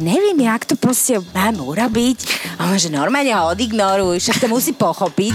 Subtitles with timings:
[0.00, 2.18] neviem, jak to proste mám urobiť.
[2.58, 5.34] A on, že normálne ho odignoruj, však to musí pochopiť.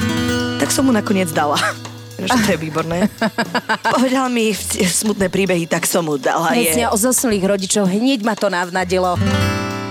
[0.60, 1.56] Tak som mu nakoniec dala.
[2.16, 3.12] Že to je výborné.
[3.96, 4.56] Povedal mi
[4.88, 6.52] smutné príbehy, tak som mu dala.
[6.52, 6.92] Presne Je.
[6.92, 9.20] o zosnulých rodičov, hneď ma to navnadilo.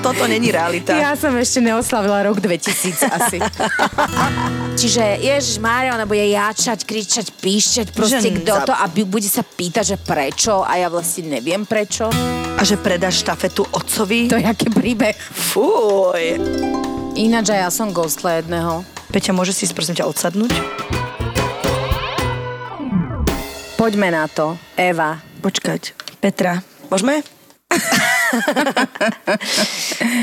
[0.00, 0.93] Toto není realita.
[0.93, 3.38] Ja som ešte neoslavila rok 2000 asi.
[4.84, 9.24] Čiže Ježiš Mária, ona bude jačať, kričať, píšťať, proste Že kto to a bu- bude
[9.24, 12.12] sa pýtať, že prečo a ja vlastne neviem prečo.
[12.52, 14.28] A že predáš štafetu otcovi?
[14.28, 15.16] To je aký príbeh.
[15.16, 16.36] Fuj.
[17.16, 18.84] Ináč aj ja som ghostla jedného.
[19.08, 20.52] Peťa, môže si prosím ťa odsadnúť?
[23.80, 24.61] Poďme na to.
[24.76, 25.16] Eva.
[25.40, 25.96] Počkať.
[26.20, 26.61] Petra,
[26.92, 27.25] môžeme?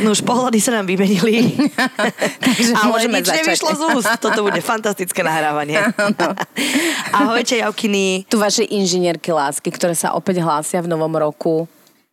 [0.03, 1.55] no už pohľady sa nám vymenili.
[2.45, 3.39] Takže Ale môžeme nič začať.
[3.43, 4.11] nevyšlo z úst.
[4.21, 5.79] Toto bude fantastické nahrávanie.
[7.11, 8.29] Ahojte, Javkiny.
[8.29, 11.67] Tu vaše inžinierky lásky, ktoré sa opäť hlásia v novom roku.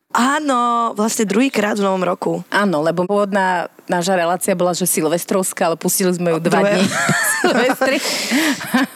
[0.08, 2.32] Áno, vlastne druhýkrát v novom roku.
[2.48, 6.84] Áno, lebo pôvodná naša relácia bola, že silvestrovská, ale pustili sme ju dva Druhé- dní.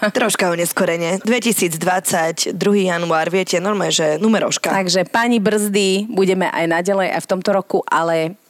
[0.16, 1.20] Troška o neskorene.
[1.20, 2.88] 2020, 2.
[2.88, 4.72] január, viete, normálne, že numeroška.
[4.72, 8.40] Takže pani Brzdy, budeme aj naďalej aj v tomto roku, ale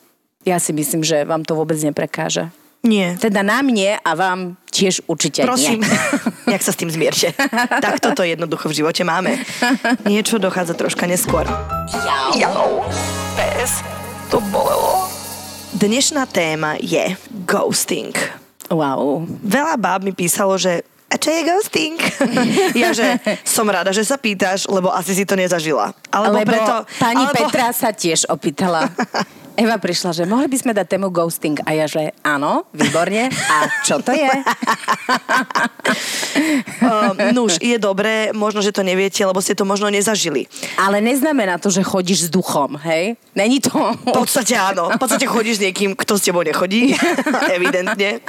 [0.46, 2.46] ja si myslím, že vám to vôbec neprekáže.
[2.82, 3.14] Nie.
[3.14, 5.98] Teda nám nie a vám tiež určite Prosím, nie.
[6.50, 7.30] nejak sa s tým zmierte.
[7.84, 9.38] Tak toto jednoducho v živote máme.
[10.06, 11.46] Niečo dochádza troška neskôr.
[12.34, 12.82] Jau.
[13.38, 13.82] Pes.
[14.34, 15.06] To bolelo.
[15.78, 17.14] Dnešná téma je
[17.46, 18.14] ghosting.
[18.70, 19.26] Wow.
[19.42, 21.96] Veľa báb mi písalo, že a čo je ghosting?
[22.82, 25.92] ja, že som rada, že sa pýtaš, lebo asi si to nezažila.
[26.08, 26.74] Alebo, Lebo preto...
[26.96, 27.36] pani alebo...
[27.36, 28.88] Petra sa tiež opýtala.
[29.52, 31.60] Eva prišla, že mohli by sme dať tému ghosting.
[31.68, 33.28] A ja, že áno, výborne.
[33.28, 34.30] A čo to je?
[36.80, 40.48] Uh, nuž, je dobré, možno, že to neviete, lebo ste to možno nezažili.
[40.80, 43.20] Ale neznamená to, že chodíš s duchom, hej?
[43.36, 43.76] Není to...
[44.08, 44.88] V podstate áno.
[44.88, 46.96] V podstate chodíš s niekým, kto s tebou nechodí.
[47.56, 48.24] Evidentne.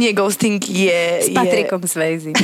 [0.00, 1.28] Nie, ghosting je...
[1.28, 2.32] S je Patrikom Swayze.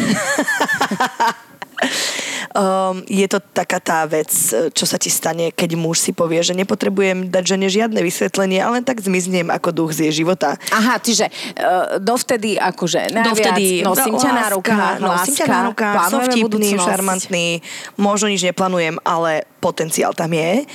[2.50, 4.26] Um, je to taká tá vec,
[4.74, 8.82] čo sa ti stane, keď muž si povie, že nepotrebujem dať žene žiadne vysvetlenie, ale
[8.82, 10.58] len tak zmiznem ako duch z jej života.
[10.74, 15.94] Aha, čiže uh, dovtedy akože najviac Dovtedy nosím ťa na rukách, nosím ťa na rukách,
[16.10, 17.46] som vtipný, šarmantný,
[17.94, 20.66] možno nič neplánujem, ale potenciál tam je.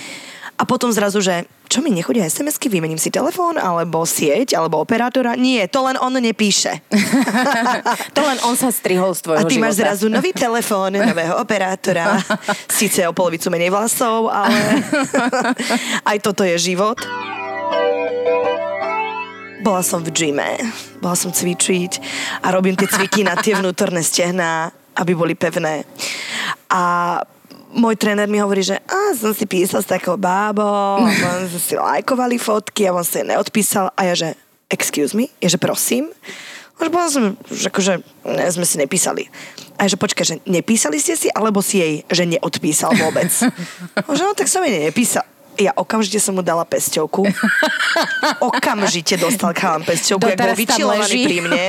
[0.56, 5.36] A potom zrazu, že čo mi nechodia SMS-ky, vymením si telefón, alebo sieť, alebo operátora.
[5.36, 6.80] Nie, to len on nepíše.
[8.16, 9.92] To len on sa strihol z tvojho A ty máš života.
[9.92, 12.16] zrazu nový telefón, nového operátora,
[12.72, 14.56] síce o polovicu menej vlasov, ale
[16.08, 16.96] aj toto je život.
[19.66, 20.62] Bola som v gyme,
[21.02, 21.92] bola som cvičiť
[22.46, 25.84] a robím tie cviky na tie vnútorné stehná, aby boli pevné.
[26.70, 27.18] A
[27.76, 31.04] môj tréner mi hovorí, že a, som si písal s takou bábou,
[31.36, 34.30] on si lajkovali fotky a on si neodpísal a ja že,
[34.72, 36.10] excuse me, je že prosím.
[36.76, 39.32] Už bola som, že akože ne, sme si nepísali.
[39.80, 43.32] A ja že počkaj, že nepísali ste si, alebo si jej, že neodpísal vôbec.
[44.16, 45.24] Že no tak som jej nepísal.
[45.56, 47.32] Ja okamžite som mu dala pesťovku.
[48.52, 51.66] Okamžite dostal chalan pesťovku, jak bol vyčilovaný pri mne.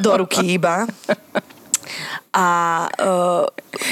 [0.00, 0.88] Do ruky iba.
[2.36, 2.44] A
[2.92, 3.44] uh,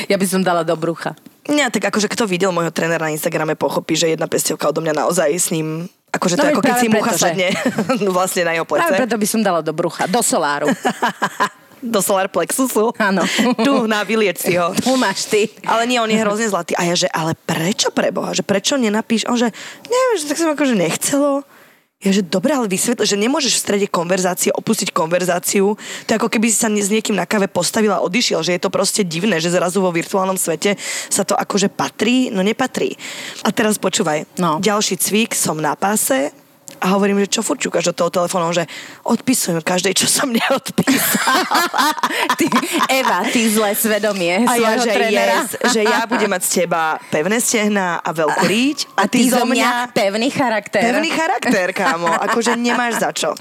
[0.04, 1.16] Ja by som dala do brucha.
[1.44, 4.94] nie, tak akože kto videl môjho trénera na Instagrame, pochopí, že jedna pesťovka odo mňa
[4.94, 7.24] naozaj s ním Akože to No je veď ako keď práve si mucha preto, že-
[7.26, 7.48] sadne
[8.16, 8.94] vlastne na jeho Práve plece.
[8.96, 10.68] preto by som dala do brucha, do soláru.
[11.84, 12.96] Do solar plexusu.
[12.96, 13.28] Áno.
[13.60, 14.72] Tu, na vylieč si ho.
[14.72, 15.52] Tu máš ty.
[15.68, 16.72] Ale nie, on je hrozne zlatý.
[16.72, 18.32] A ja, že ale prečo preboha?
[18.32, 19.28] Že prečo nenapíš?
[19.28, 19.52] On, že
[19.84, 21.44] neviem, že tak som akože nechcelo.
[22.02, 25.72] Ja, že dobre, ale vysvetl, že nemôžeš v strede konverzácie opustiť konverzáciu.
[25.78, 28.60] To je ako keby si sa s niekým na kave postavil a odišiel, že je
[28.60, 30.76] to proste divné, že zrazu vo virtuálnom svete
[31.08, 32.92] sa to akože patrí, no nepatrí.
[33.46, 34.60] A teraz počúvaj, No.
[34.60, 36.28] ďalší cvik, som na páse
[36.84, 38.68] a hovorím, že čo furt čukáš do toho telefónu, že
[39.08, 41.40] odpisujem každej, čo som neodpísal.
[42.38, 42.46] Ty,
[42.90, 47.38] Eva, ty zlé svedomie A ja, že, yes, že ja budem mať z teba pevné
[47.38, 50.82] stehná a veľkú ríť A ty zo mňa pevný charakter.
[50.82, 52.10] pevný charakter, kámo.
[52.26, 53.32] Akože nemáš za čo.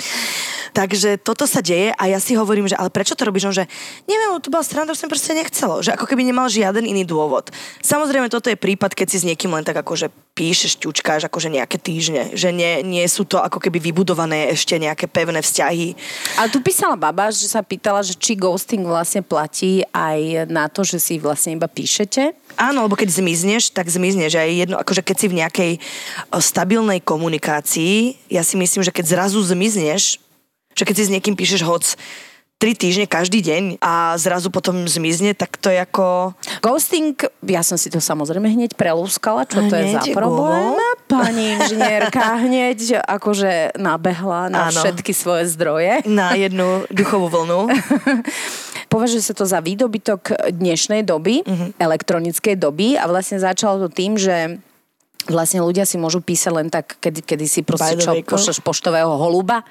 [0.74, 3.46] Takže toto sa deje a ja si hovorím, že ale prečo to robíš?
[3.46, 3.70] On, že
[4.10, 5.86] neviem, to bola strana, som proste nechcelo.
[5.86, 7.54] Že ako keby nemal žiaden iný dôvod.
[7.86, 11.78] Samozrejme, toto je prípad, keď si s niekým len tak akože píšeš, ťučkáš akože nejaké
[11.78, 12.34] týždne.
[12.34, 15.94] Že nie, nie sú to ako keby vybudované ešte nejaké pevné vzťahy.
[16.42, 20.82] Ale tu písala baba, že sa pýtala, že či ghosting vlastne platí aj na to,
[20.82, 22.34] že si vlastne iba píšete.
[22.58, 24.34] Áno, lebo keď zmizneš, tak zmizneš.
[24.38, 25.72] Aj jedno, akože keď si v nejakej
[26.34, 30.18] o, stabilnej komunikácii, ja si myslím, že keď zrazu zmizneš,
[30.74, 31.86] že keď si s niekým píšeš hoc
[32.64, 36.32] tri týždne každý deň a zrazu potom zmizne, tak to je ako...
[36.64, 37.12] Ghosting,
[37.44, 40.72] ja som si to samozrejme hneď prelúskala, čo to je za problém.
[40.72, 41.12] Google.
[41.12, 44.80] pani inžinierka hneď akože nabehla na Áno.
[44.80, 46.08] všetky svoje zdroje.
[46.08, 47.68] Na jednu duchovú vlnu.
[48.94, 51.76] Považuje sa to za výdobytok dnešnej doby, Mhm.
[51.76, 54.64] elektronickej doby a vlastne začalo to tým, že
[55.28, 59.64] Vlastne ľudia si môžu písať len tak, kedy, kedy si proste čo, pošleš poštového holuba.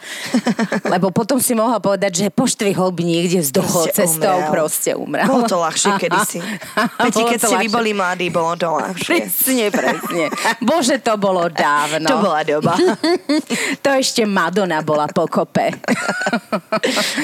[0.92, 4.50] Lebo potom si mohla povedať, že poštový holub niekde vzduchol Proste cestou, umrel.
[4.50, 5.26] proste umrel.
[5.28, 6.38] Bolo to ľahšie kedysi.
[6.98, 9.28] Peti, keď ste vy boli mladí, bolo to ľahšie.
[9.28, 10.24] Presne, presne.
[10.64, 12.08] Bože, to bolo dávno.
[12.08, 12.72] To bola doba.
[13.84, 15.68] to ešte Madonna bola pokope.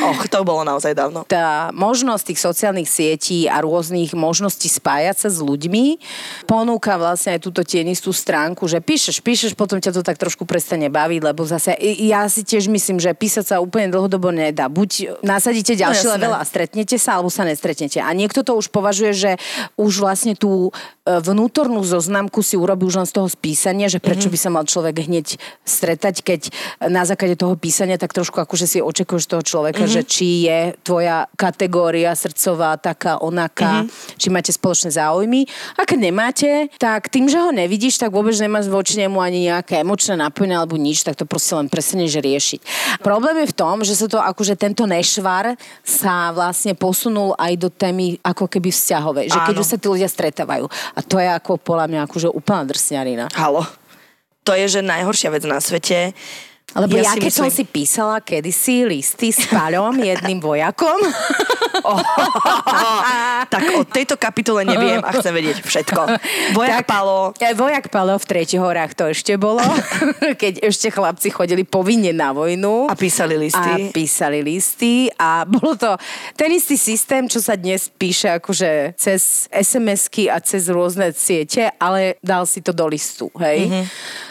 [0.05, 1.25] Och, to bolo naozaj dávno.
[1.25, 5.99] tá možnosť tých sociálnych sietí a rôznych možností spájať sa s ľuďmi
[6.45, 10.91] ponúka vlastne aj túto tienistú stránku, že píšeš, píšeš, potom ťa to tak trošku prestane
[10.91, 14.67] baviť, lebo zase ja si tiež myslím, že písať sa úplne dlhodobo nedá.
[14.67, 18.03] Buď nasadíte ďalší No, level a stretnete sa, alebo sa nestretnete.
[18.03, 19.31] A niekto to už považuje, že
[19.79, 20.75] už vlastne tú
[21.09, 24.33] e, vnútornú zoznamku si urobí už len z toho spísania, že prečo Mhm.
[24.35, 26.41] by sa mal človek hneď stretať, keď
[26.89, 29.93] na základe toho písania tak trošku akože si očakuješ toho človeka, Mhm.
[29.93, 33.89] že či je tvoja kategória srdcová taká, onaká, Mhm.
[34.17, 35.45] či máte spoločné záujmy.
[35.77, 39.81] A keď nemáte, tak tým, že ho nevidíš, tak vôbec nemáš voči nemu ani nejaké
[39.81, 42.61] emočné napojenie alebo nič, tak to proste len prestaneš riešiť.
[43.01, 45.55] Problém je v tom, že sa to akože tento nešvar
[45.87, 49.27] sa vlastne posunul aj do témy ako keby vzťahovej.
[49.33, 49.63] Že keď Áno.
[49.63, 50.67] už sa tí ľudia stretávajú.
[50.69, 53.25] A to je ako podľa mňa akože úplná drsňarina.
[53.37, 53.63] Halo.
[54.49, 56.17] To je, že najhoršia vec na svete.
[56.77, 61.01] Lebo ja, si keď som myslím- si písala kedysi listy s Paľom, jedným vojakom,
[63.53, 66.01] tak o tejto kapitole neviem a chcem vedieť všetko.
[66.53, 69.65] Vojak Tak, Palo, e, Vojak Palo v Tretich horách to ešte bolo,
[70.43, 72.85] keď ešte chlapci chodili povinne na vojnu.
[72.91, 73.89] A písali listy.
[73.89, 75.97] A písali listy a bolo to
[76.37, 82.21] ten istý systém, čo sa dnes píše akože cez SMS-ky a cez rôzne siete, ale
[82.21, 83.73] dal si to do listu, hej.
[83.73, 83.85] Mhm.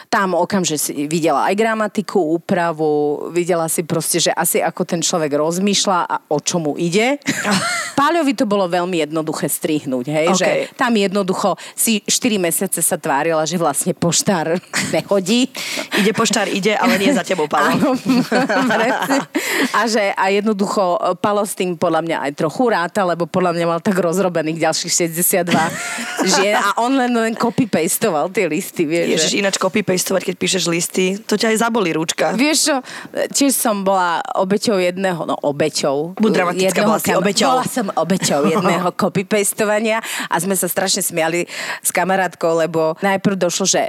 [0.07, 5.35] Tam okamže si videla aj gramatiku, úpravu, videla si proste, že asi ako ten človek
[5.35, 7.19] rozmýšľa a o čomu ide.
[7.99, 10.39] Páľovi to bolo veľmi jednoduché strihnúť, hej, OK.
[10.39, 10.49] že
[10.79, 14.55] tam jednoducho si 4 mesiace sa tvárila, že vlastne poštár
[14.95, 15.51] nehodí.
[15.99, 19.17] ide poštár, ide, ale nie za tebou, presne.
[19.73, 23.65] a že a jednoducho Palo s tým podľa mňa aj trochu ráta, lebo podľa mňa
[23.65, 29.07] mal tak rozrobených ďalších 62 žien a on len, len copy-pastoval tie listy, vieš.
[29.17, 32.37] Ježiš, ináč copy-pastovať, keď píšeš listy, to ťa aj zabolí rúčka.
[32.37, 32.75] Vieš čo,
[33.33, 36.15] tiež som bola obeťou jedného, no obeťou.
[36.21, 37.49] Buď dramatická, bola si obeťou.
[37.49, 41.49] Bola som obeťou jedného copy-pastovania a sme sa strašne smiali
[41.81, 43.81] s kamarátkou, lebo najprv došlo, že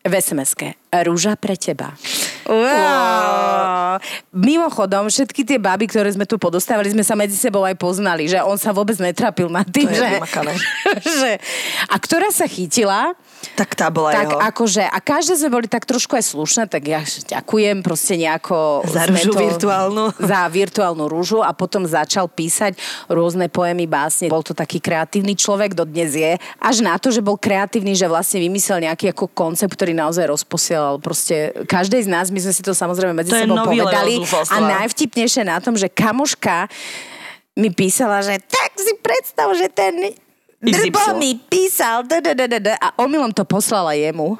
[0.00, 1.94] v SMS-ke rúža pre teba.
[2.50, 4.02] Wow.
[4.34, 8.42] Mimochodom, všetky tie baby, ktoré sme tu podostávali, sme sa medzi sebou aj poznali, že
[8.42, 10.08] on sa vôbec netrapil nad tým, To že,
[11.22, 11.32] že...
[11.86, 13.14] A ktorá sa chytila,
[13.54, 14.40] Tak tá bola tak jeho.
[14.42, 18.82] akože, a každé sme boli tak trošku aj slušné, tak ja ďakujem proste nejako...
[18.90, 20.04] Za rúžu virtuálnu.
[20.30, 22.74] Za virtuálnu rúžu a potom začal písať
[23.06, 24.26] rôzne poemy, básne.
[24.26, 26.34] Bol to taký kreatívny človek, dodnes je.
[26.58, 30.26] Až na to, že bol kreatívny, že vlastne vymyslel nejaký ako koncept, ktorý naozaj
[30.80, 31.36] rozposielal proste
[31.68, 34.24] každej z nás, my sme si to samozrejme medzi To sebou povedali.
[34.50, 36.68] A najvtipnejšie na tom, že kamoška
[37.56, 40.16] mi písala, že tak si predstav, že ten
[40.60, 42.04] Drbo mi písal
[42.76, 44.36] a omylom to poslala jemu.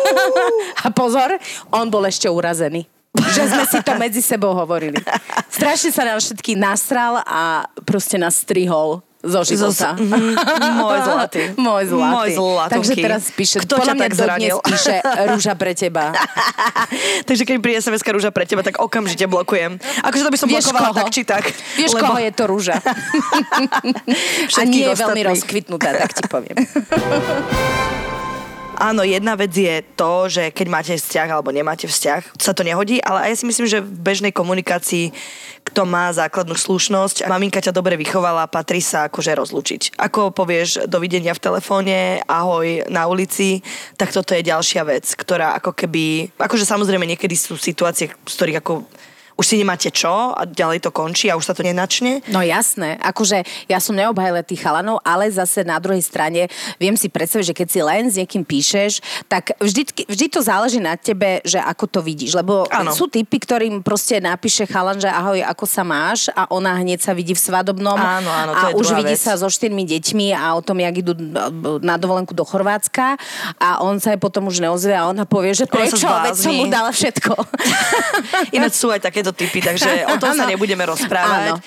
[0.84, 1.36] a pozor,
[1.68, 2.88] on bol ešte urazený.
[3.12, 4.96] Že sme si to medzi sebou hovorili.
[5.52, 9.94] Strašne sa nám všetky nasral a proste nás strihol zo života.
[9.94, 10.34] Zo- mhm.
[10.82, 11.42] Môj zlatý.
[11.54, 12.12] Môj zlatý.
[12.12, 12.74] Môj zlatunky.
[12.74, 14.56] Takže teraz píše, Kto podľa mňa tak zranil?
[14.74, 14.96] píše
[15.30, 16.10] rúža pre teba.
[17.28, 19.78] Takže keď príde sms rúža pre teba, tak okamžite blokujem.
[20.02, 20.98] Akože to by som Vieš blokovala koho?
[20.98, 21.44] tak či tak.
[21.78, 22.76] Vieš, lebo koho je to rúža?
[24.52, 26.56] a nie je veľmi rozkvitnutá, tak ti poviem.
[28.82, 32.98] Áno, jedna vec je to, že keď máte vzťah alebo nemáte vzťah, sa to nehodí,
[32.98, 35.14] ale aj si myslím, že v bežnej komunikácii,
[35.62, 39.94] kto má základnú slušnosť, maminka ťa dobre vychovala, patrí sa akože rozlúčiť.
[40.02, 43.62] Ako povieš dovidenia v telefóne, ahoj na ulici,
[43.94, 48.66] tak toto je ďalšia vec, ktorá ako keby, akože samozrejme niekedy sú situácie, z ktorých
[48.66, 48.82] ako
[49.36, 52.20] už si nemáte čo a ďalej to končí a už sa to nenačne.
[52.28, 57.08] No jasné, akože ja som neobhajila tých chalanov, ale zase na druhej strane viem si
[57.08, 61.40] predstaviť, že keď si len s niekým píšeš, tak vždy, vždy to záleží na tebe,
[61.42, 62.36] že ako to vidíš.
[62.36, 62.92] Lebo Áno.
[62.92, 67.12] sú typy, ktorým proste napíše chalan, že ahoj, ako sa máš a ona hneď sa
[67.16, 69.22] vidí v svadobnom Áno, áno, to a už vidí vec.
[69.22, 71.12] sa so štyrmi deťmi a o tom, jak idú
[71.82, 73.16] na dovolenku do Chorvátska
[73.58, 76.66] a on sa jej potom už neozve a ona povie, že prečo, veď som mu
[76.68, 77.32] dala všetko.
[78.56, 81.54] Ináč sú aj takéto typy, takže o tom sa nebudeme rozprávať.
[81.54, 81.62] Áno.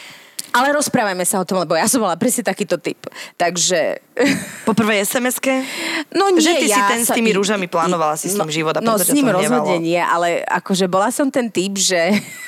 [0.52, 3.00] Ale rozprávajme sa o tom, lebo ja som mala presne takýto typ.
[3.40, 4.04] Takže...
[4.66, 5.54] Po prvej SMS-ke?
[6.12, 8.34] No nie, Že ty si ja ten s sa- tými i- rúžami plánovala si s
[8.34, 11.76] no, ním život a No s ním rozhodne nie, ale akože bola som ten typ,
[11.76, 12.00] že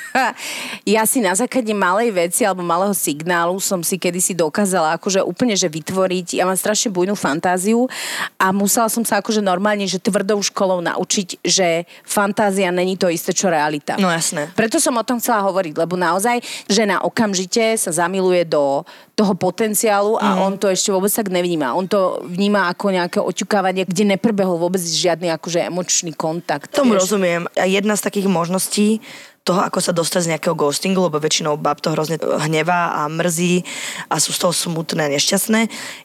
[0.88, 5.54] ja si na základe malej veci alebo malého signálu som si kedysi dokázala akože úplne,
[5.54, 7.86] že vytvoriť, ja mám strašne bujnú fantáziu
[8.34, 11.68] a musela som sa akože normálne, že tvrdou školou naučiť, že
[12.02, 13.94] fantázia není to isté, čo realita.
[13.94, 14.48] No jasné.
[14.52, 18.82] Preto som o tom chcela hovoriť, lebo naozaj žena okamžite sa zamiluje do
[19.14, 20.38] toho potenciálu a Mhm.
[20.40, 21.26] on to ešte vôbec tak
[21.58, 21.74] nevníma.
[21.74, 26.70] On to vníma ako nejaké oťukávanie, kde neprebehol vôbec žiadny akože emočný kontakt.
[26.70, 27.10] Tomu vieš.
[27.10, 27.50] rozumiem.
[27.58, 29.02] A jedna z takých možností
[29.42, 33.64] toho, ako sa dostať z nejakého ghostingu, lebo väčšinou bab to hrozne hnevá a mrzí
[34.12, 35.60] a sú z toho smutné a nešťastné,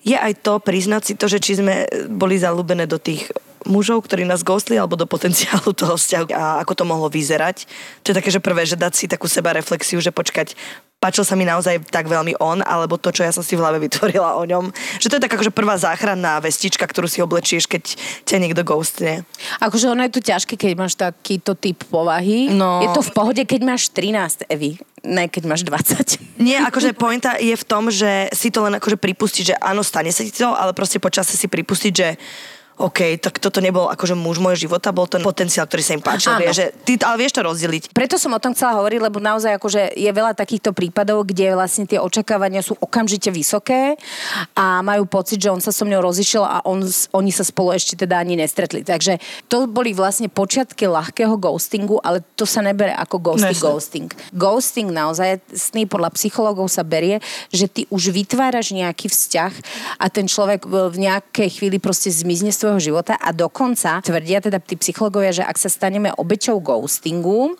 [0.07, 3.27] je aj to priznať si to, že či sme boli zalúbené do tých
[3.67, 7.67] mužov, ktorí nás ghostli, alebo do potenciálu toho vzťahu a ako to mohlo vyzerať.
[8.03, 10.55] To je také, že prvé, že dať si takú seba reflexiu, že počkať,
[11.03, 13.83] páčil sa mi naozaj tak veľmi on, alebo to, čo ja som si v hlave
[13.83, 14.71] vytvorila o ňom.
[15.03, 19.27] Že to je taká akože prvá záchranná vestička, ktorú si oblečieš, keď ťa niekto ghostne.
[19.59, 22.47] Akože ono je to ťažké, keď máš takýto typ povahy.
[22.55, 22.79] No.
[22.79, 24.79] Je to v pohode, keď máš 13, Evi.
[25.03, 26.39] Ne, keď máš 20.
[26.39, 30.15] Nie, akože pointa je v tom, že si to len akože pripustiť, že áno, stane
[30.15, 32.15] sa ti to, ale proste počasie si pripustiť, že
[32.79, 36.37] OK, tak toto nebol akože muž môjho života, bol ten potenciál, ktorý sa im páčil.
[36.39, 37.91] Vie, že ty, ale vieš to rozdeliť.
[37.91, 41.83] Preto som o tom chcela hovoriť, lebo naozaj akože je veľa takýchto prípadov, kde vlastne
[41.83, 43.99] tie očakávania sú okamžite vysoké
[44.55, 47.99] a majú pocit, že on sa so mnou rozišiel a on, oni sa spolu ešte
[47.99, 48.81] teda ani nestretli.
[48.81, 49.19] Takže
[49.51, 54.09] to boli vlastne počiatky ľahkého ghostingu, ale to sa nebere ako ghosting, ghosting.
[54.31, 57.19] Ghosting naozaj, sný podľa psychológov sa berie,
[57.51, 59.53] že ty už vytváraš nejaký vzťah
[59.99, 64.39] a ten človek v v nejakej chvíli proste zmizne z tvojho života a dokonca tvrdia
[64.39, 67.59] teda tí psychológovia, že ak sa staneme obeťou ghostingu,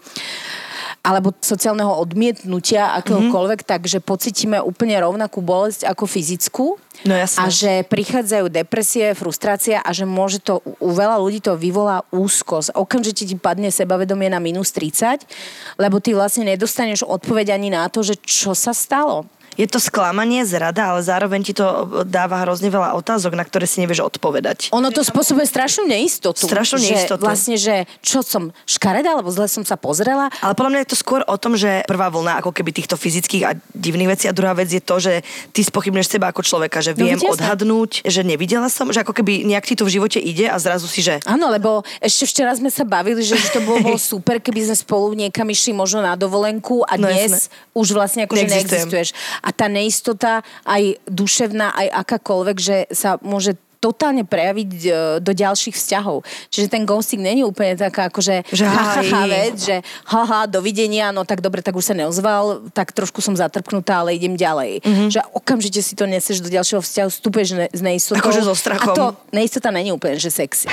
[1.04, 3.74] alebo sociálneho odmietnutia akéhokoľvek, mm-hmm.
[3.76, 6.80] takže pocítime úplne rovnakú bolesť ako fyzickú.
[7.04, 7.40] No jasné.
[7.44, 12.80] A že prichádzajú depresie, frustrácia a že môže to, u veľa ľudí to vyvolá úzkosť.
[12.80, 15.28] Okamžite ti padne sebavedomie na minus 30,
[15.76, 19.28] lebo ty vlastne nedostaneš odpoveď ani na to, že čo sa stalo.
[19.54, 21.66] Je to sklamanie, zrada, ale zároveň ti to
[22.04, 24.70] dáva hrozne veľa otázok, na ktoré si nevieš odpovedať.
[24.72, 26.44] Ono to spôsobuje strašnú neistotu.
[26.44, 27.22] Strašnú že neistotu.
[27.22, 30.34] Vlastne, že čo som škareda, alebo zle som sa pozrela.
[30.40, 33.44] Ale podľa mňa je to skôr o tom, že prvá vlna ako keby týchto fyzických
[33.44, 36.94] a divných vecí a druhá vec je to, že ty spochybneš seba ako človeka, že
[36.94, 37.30] No, viem jasné.
[37.32, 40.86] odhadnúť, že nevidela som, že ako keby nejak ti to v živote ide a zrazu
[40.86, 44.38] si, že Áno, lebo ešte včera sme sa bavili, že, že to bolo, bolo super,
[44.38, 48.50] keby sme spolu niekam išli možno na dovolenku a No dnes už vlastne Neexistujem.
[48.90, 49.08] neexistuješ.
[49.44, 55.76] A tá neistota aj duševná, aj akákoľvek, že sa môže totálne prejaviť e, do ďalších
[55.76, 56.24] vzťahov.
[56.48, 61.44] Čiže ten ghosting není úplne taká akože Že ha, vec, že haha, dovidenia, no tak
[61.44, 64.80] dobre, tak už sa neozval, tak trošku som zatrpnutá, ale idem ďalej.
[64.80, 64.88] Mhm.
[64.88, 65.10] Mm-hmm.
[65.12, 68.24] Že okamžite si to neseš do ďalšieho vzťahu, vstúpeš ne, s neistotou.
[68.24, 68.96] Akože so strachom.
[68.96, 70.72] A to neistota není úplne, že sexy.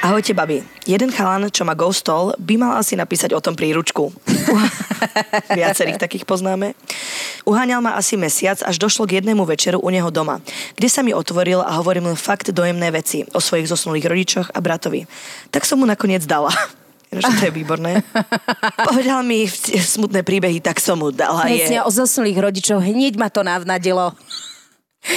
[0.00, 0.64] Ahojte, babi.
[0.88, 4.08] Jeden chalan, čo ma ghostol, by mal asi napísať o tom príručku.
[5.60, 6.72] Viacerých takých poznáme.
[7.44, 10.40] Uháňal ma asi mesiac, až došlo k jednému večeru u neho doma,
[10.76, 14.58] kde sa mi otvoril a hovoril mi fakt dojemné veci o svojich zosnulých rodičoch a
[14.60, 15.06] bratovi.
[15.50, 16.52] Tak som mu nakoniec dala.
[17.10, 18.06] Ináč to je výborné.
[18.90, 19.42] Povedal mi
[19.74, 21.42] smutné príbehy, tak som mu dala.
[21.42, 21.86] Presne Je.
[21.86, 24.14] o zosnulých rodičov, hneď ma to navnadilo.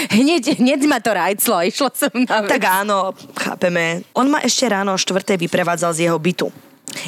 [0.10, 2.50] Hneď, hneď ma to rajclo, išlo som na vec.
[2.50, 4.02] Tak áno, chápeme.
[4.16, 6.48] On ma ešte ráno o štvrtej vyprevádzal z jeho bytu.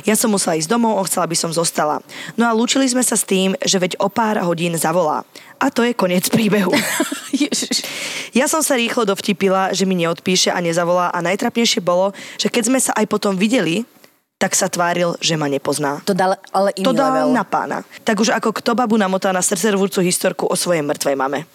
[0.03, 2.01] Ja som musela ísť domov, on chcela, aby som zostala.
[2.35, 5.23] No a lúčili sme sa s tým, že veď o pár hodín zavolá.
[5.61, 6.73] A to je koniec príbehu.
[8.35, 12.63] Ja som sa rýchlo dovtipila, že mi neodpíše a nezavolá a najtrapnejšie bolo, že keď
[12.67, 13.87] sme sa aj potom videli,
[14.35, 16.03] tak sa tváril, že ma nepozná.
[16.03, 17.31] To dal ale iný To dal level.
[17.31, 17.87] na pána.
[18.03, 21.47] Tak už ako kto babu namotá na srdcervúrcu historku o svojej mŕtvej mame.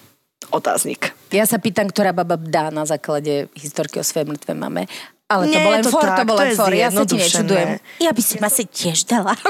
[0.49, 1.12] Otáznik.
[1.28, 4.88] Ja sa pýtam, ktorá baba dá na základe historky o svojej mŕtve mame.
[5.30, 6.75] Ale to Nie, bol len to for, tak, to bol len for.
[6.75, 7.78] Ja sa ti nečudujem.
[8.02, 9.38] Ja by som asi tiež dala.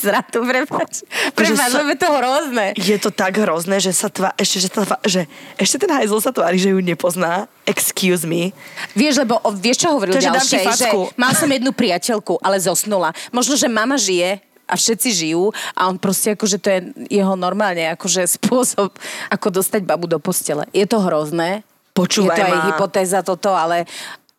[0.00, 1.08] Zratu, prepáč.
[1.32, 2.66] Prepáč, sa- lebo je to hrozné.
[2.76, 5.24] Je to tak hrozné, že sa tvá, ešte, že, tvá, že
[5.56, 7.48] ešte ten hajzl sa tvári, že ju nepozná.
[7.64, 8.52] Excuse me.
[8.92, 10.90] Vieš, lebo o, vieš, čo hovoril To, že dám ti ďalšej?
[10.90, 13.16] Že mal som jednu priateľku, ale zosnula.
[13.32, 16.78] Možno, že mama žije a všetci žijú a on proste akože to je
[17.10, 18.94] jeho normálne akože spôsob,
[19.32, 20.66] ako dostať babu do postele.
[20.76, 21.64] Je to hrozné.
[21.92, 22.66] Počúvaj je to aj ma.
[22.70, 23.84] hypotéza toto, ale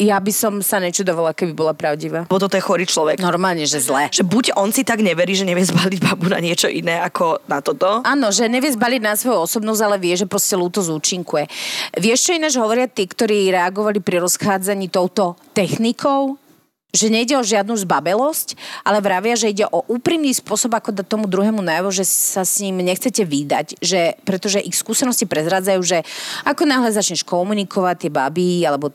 [0.02, 2.26] ja by som sa nečudovala, keby bola pravdivá.
[2.26, 3.22] Bo toto je chorý človek.
[3.22, 4.10] Normálne, že zle.
[4.10, 7.62] Že buď on si tak neverí, že nevie zbaliť babu na niečo iné ako na
[7.62, 8.02] toto.
[8.02, 11.46] Áno, že nevie zbaliť na svoju osobnosť, ale vie, že proste lúto zúčinkuje.
[12.02, 16.41] Vieš, čo ináč hovoria tí, ktorí reagovali pri rozchádzaní touto technikou?
[16.92, 21.26] Že nejde o žiadnu zbabelosť, ale vravia, že ide o úprimný spôsob, ako dať tomu
[21.28, 26.04] druhému najavo, že sa s ním nechcete vydať, že, pretože ich skúsenosti prezradzajú, že
[26.44, 28.92] ako náhle začneš komunikovať tie baby, alebo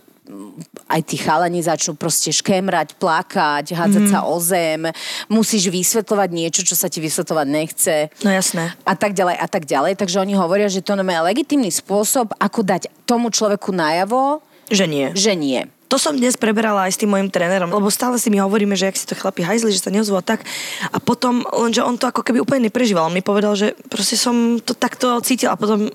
[0.91, 4.11] aj tí chalani začnú proste škémrať, plakať, hádzať mm.
[4.11, 4.91] sa o zem,
[5.31, 7.95] musíš vysvetľovať niečo, čo sa ti vysvetľovať nechce.
[8.27, 8.75] No jasné.
[8.83, 9.95] A tak ďalej, a tak ďalej.
[9.95, 15.15] Takže oni hovoria, že to je legitimný spôsob, ako dať tomu človeku najavo, že nie.
[15.15, 15.61] Že nie.
[15.87, 18.91] To som dnes preberala aj s tým mojim trénerom, lebo stále si mi hovoríme, že
[18.91, 20.43] ak si to chlapi hajzli, že sa neozvú tak.
[20.91, 23.07] A potom, lenže on to ako keby úplne neprežíval.
[23.07, 25.87] On mi povedal, že proste som to takto cítil a potom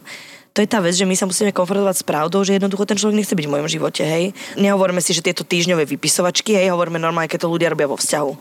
[0.52, 3.24] to je tá vec, že my sa musíme konfrontovať s pravdou, že jednoducho ten človek
[3.24, 4.36] nechce byť v mojom živote, hej.
[4.60, 8.32] Nehovoríme si, že tieto týždňové vypisovačky, hej, hovoríme normálne, keď to ľudia robia vo vzťahu.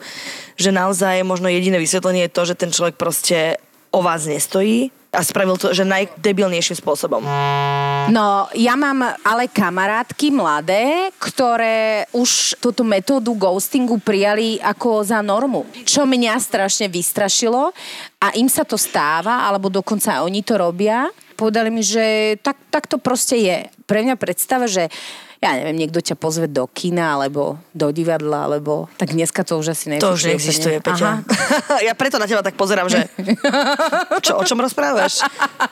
[0.58, 3.62] Že naozaj možno jediné vysvetlenie je to, že ten človek proste
[3.94, 7.26] o vás nestojí a spravil to, že najdebilnejším spôsobom.
[8.10, 15.66] No, ja mám ale kamarátky mladé, ktoré už túto metódu ghostingu prijali ako za normu,
[15.82, 17.74] čo mňa strašne vystrašilo
[18.22, 22.84] a im sa to stáva, alebo dokonca oni to robia povedali mi, že tak, tak
[22.84, 23.58] to proste je.
[23.88, 24.92] Pre mňa predstava, že
[25.40, 28.92] ja neviem, niekto ťa pozve do kina, alebo do divadla, alebo...
[29.00, 30.04] Tak dneska to už asi neexistuje.
[30.04, 31.24] To už neexistuje, Peťa.
[31.88, 33.08] ja preto na teba tak pozerám, že...
[34.20, 35.24] Čo, o čom rozprávaš?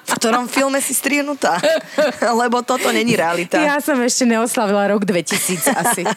[0.09, 1.61] V ktorom filme si strihnutá?
[2.41, 3.61] Lebo toto není realita.
[3.61, 6.03] Ja som ešte neoslavila rok 2000 asi.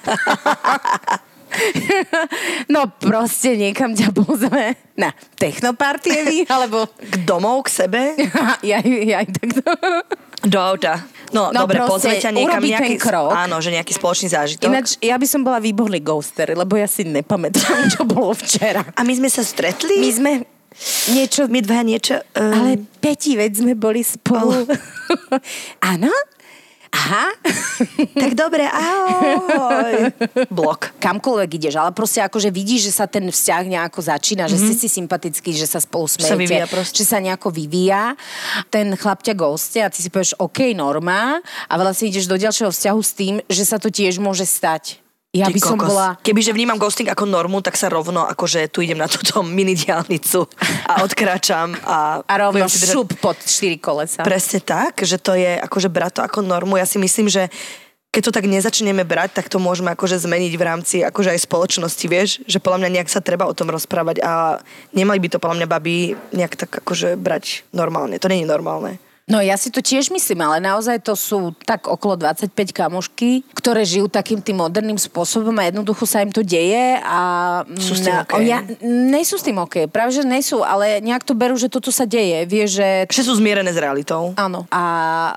[2.72, 6.88] No proste niekam ťa pozve na technopartie alebo...
[6.96, 8.16] K domov, k sebe?
[8.64, 9.68] ja, ja, takto.
[10.48, 11.04] Do auta.
[11.32, 13.32] No, no dobre, pozve ťa niekam nejaký, krok.
[13.32, 14.68] Áno, že nejaký spoločný zážitok.
[14.68, 18.84] Ináč, ja by som bola výborný ghoster, lebo ja si nepamätám, čo bolo včera.
[18.96, 20.00] A my sme sa stretli?
[20.00, 20.32] My sme
[21.12, 21.48] niečo...
[21.48, 22.20] My dva niečo...
[22.36, 22.52] Um...
[22.52, 22.70] Ale
[23.00, 24.68] Peti, veď sme boli spolu.
[25.92, 26.12] Áno?
[26.92, 27.28] Aha,
[28.22, 30.12] tak dobre, ahoj.
[30.52, 30.96] Blok.
[31.00, 34.60] Kamkoľvek ideš, ale proste akože vidíš, že sa ten vzťah nejako začína, mm-hmm.
[34.60, 34.80] že si mhm.
[34.80, 38.16] si sympatický, že sa spolu smejete, sa vyvíja že sa nejako vyvíja.
[38.70, 42.72] Ten chlap ťa goste a ty si povieš, OK, norma a vlastne ideš do ďalšieho
[42.72, 45.02] vzťahu s tým, že sa to tiež môže stať.
[45.32, 46.20] Ja Ty by som bola...
[46.20, 50.44] Kebyže vnímam ghosting ako normu, tak sa rovno akože tu idem na túto mini diálnicu
[50.92, 52.20] a odkráčam a...
[52.28, 54.28] A rovno šup pod štyri kolesa.
[54.28, 56.76] Presne tak, že to je akože brať to ako normu.
[56.76, 57.48] Ja si myslím, že
[58.12, 62.06] keď to tak nezačneme brať, tak to môžeme akože zmeniť v rámci akože aj spoločnosti,
[62.12, 64.60] vieš, že podľa mňa nejak sa treba o tom rozprávať a
[64.92, 68.20] nemali by to podľa mňa baby nejak tak akože brať normálne.
[68.20, 69.00] To je normálne.
[69.32, 73.88] No ja si to tiež myslím, ale naozaj to sú tak okolo 25 kamošky, ktoré
[73.88, 77.20] žijú takým tým moderným spôsobom a jednoducho sa im to deje a...
[77.80, 78.44] Sú s tým na, okay.
[78.44, 82.04] ja, nejsú s tým OK, práve že nejsú, ale nejak to berú, že toto sa
[82.04, 82.44] deje.
[82.44, 83.08] Vie, že...
[83.08, 84.36] Že sú zmierené s realitou.
[84.36, 84.68] Áno.
[84.68, 84.84] A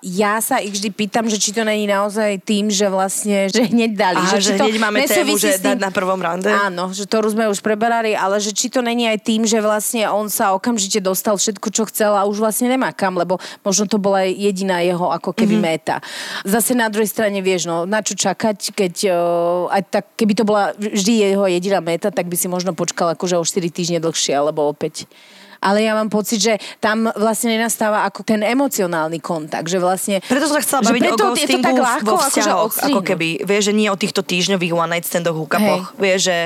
[0.02, 3.94] ja sa ich vždy pýtam, že či to není naozaj tým, že vlastne, že hneď
[3.94, 4.18] dali.
[4.18, 6.50] Aha, že, že hneď máme tému, že dať na prvom rande.
[6.50, 10.10] Áno, že to sme už preberali, ale že či to není aj tým, že vlastne
[10.10, 13.92] on sa okamžite dostal všetko, čo chcel a už vlastne nemá kam, lebo možno možno
[13.92, 15.76] to bola jediná jeho ako keby mm-hmm.
[15.76, 15.96] méta.
[16.48, 20.44] Zase na druhej strane vieš, no, na čo čakať, keď uh, aj tak, keby to
[20.48, 24.32] bola vždy jeho jediná méta, tak by si možno počkal akože o 4 týždne dlhšie,
[24.32, 25.04] alebo opäť
[25.64, 30.20] ale ja mám pocit, že tam vlastne nenastáva ako ten emocionálny kontakt, že vlastne...
[30.20, 33.72] Preto som sa chcela baviť o ghostingu tak ľahko, vo vzťahoch, akože ako keby, vieš,
[33.72, 36.38] že nie o týchto týždňových one night standoch, hookupoch, vieš, že...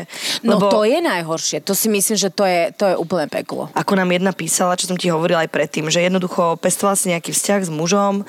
[0.47, 0.71] No lebo...
[0.71, 3.67] to je najhoršie, to si myslím, že to je, to je úplne peklo.
[3.75, 7.35] Ako nám jedna písala, čo som ti hovorila aj predtým, že jednoducho pestovala si nejaký
[7.35, 8.23] vzťah s mužom,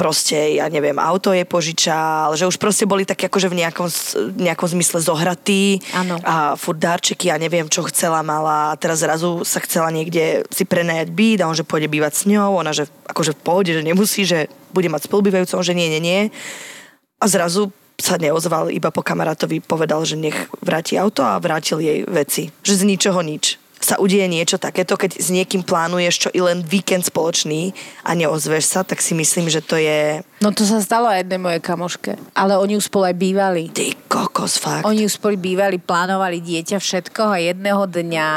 [0.00, 3.88] proste, ja neviem, auto je požičal, že už proste boli také akože v nejakom,
[4.40, 6.16] nejakom zmysle zohratí ano.
[6.24, 10.46] a furt darčeky, ja neviem, čo chcela, mala a teraz zrazu sa chcela niekde ide
[10.54, 13.70] si prenajať byt a on, že pôjde bývať s ňou, ona, že akože v pohode,
[13.74, 16.20] že nemusí, že bude mať spolubývajúcu, on, že nie, nie, nie.
[17.18, 22.06] A zrazu sa neozval, iba po kamarátovi povedal, že nech vráti auto a vrátil jej
[22.06, 22.50] veci.
[22.62, 26.62] Že z ničoho nič sa udieje niečo takéto, keď s niekým plánuješ čo i len
[26.62, 27.74] víkend spoločný
[28.06, 30.22] a neozveš sa, tak si myslím, že to je...
[30.38, 32.14] No to sa stalo aj jednej mojej kamoške.
[32.38, 33.62] Ale oni už spolu aj bývali.
[33.74, 34.86] Ty kokos, fakt.
[34.86, 38.28] Oni už spolu bývali, plánovali dieťa, všetko a jedného dňa,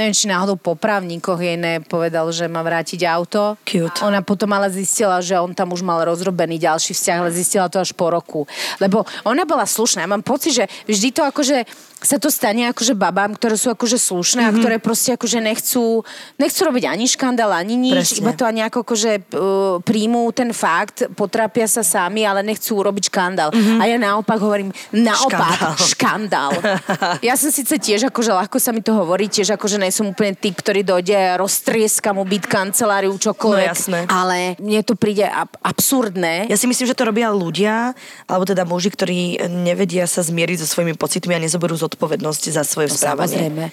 [0.00, 3.60] neviem, či náhodou po právnikoch jej povedal, že má vrátiť auto.
[3.68, 4.00] Cute.
[4.00, 7.84] Ona potom ale zistila, že on tam už mal rozrobený ďalší vzťah, ale zistila to
[7.84, 8.48] až po roku.
[8.80, 10.08] Lebo ona bola slušná.
[10.08, 11.68] Ja mám pocit, že vždy to akože
[12.00, 14.56] sa to stane akože babám, ktoré sú akože slušné mm-hmm.
[14.56, 14.60] a mhm.
[14.64, 16.00] ktoré proste akože nechcú,
[16.40, 18.20] nechcú robiť ani škandál, ani nič, Presne.
[18.24, 23.12] iba to ani ako akože uh, príjmú ten fakt, potrápia sa sami, ale nechcú urobiť
[23.12, 23.52] škandál.
[23.52, 23.78] Mm-hmm.
[23.78, 26.56] A ja naopak hovorím, naopak, škandál.
[26.56, 27.20] škandál.
[27.28, 30.34] ja som síce tiež akože ľahko sa mi to hovorí, tiež akože nie som úplne
[30.34, 33.66] typ, ktorý dojde a roztrieska mu byt kanceláriu, čokoľvek.
[33.66, 33.98] No jasné.
[34.08, 36.48] Ale mne to príde ab- absurdné.
[36.48, 37.92] Ja si myslím, že to robia ľudia,
[38.30, 42.90] alebo teda muži, ktorí nevedia sa zmieriť so svojimi pocitmi a nezoberú zodpovednosť za svoje
[42.94, 43.50] správanie.
[43.50, 43.64] samozrejme.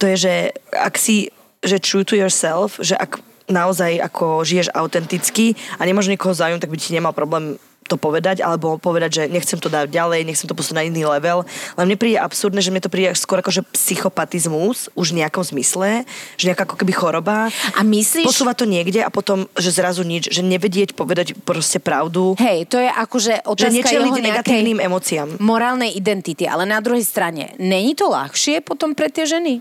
[0.00, 0.34] To je, že
[0.72, 1.28] ak si,
[1.62, 6.72] že true to yourself, že ak naozaj ako žiješ autenticky a nemáš niekoho záujem, tak
[6.72, 10.56] by ti nemal problém to povedať, alebo povedať, že nechcem to dať ďalej, nechcem to
[10.56, 11.44] posunúť na iný level.
[11.76, 15.44] Ale mne príde absurdné, že mne to príde skôr ako že psychopatizmus, už v nejakom
[15.44, 16.08] zmysle,
[16.40, 17.52] že nejaká ako keby choroba.
[17.76, 18.24] A myslíš...
[18.24, 22.34] Posúva to niekde a potom, že zrazu nič, že nevedieť povedať proste pravdu.
[22.40, 25.28] Hej, to je akože Že otázka nečeliť jeho negatívnym emóciám.
[25.38, 26.48] morálnej identity.
[26.48, 29.60] Ale na druhej strane, není to ľahšie potom pre tie ženy?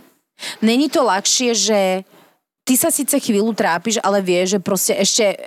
[0.63, 1.79] Není to ľahšie, že
[2.63, 5.37] ty sa síce chvíľu trápiš, ale vieš, že proste ešte e,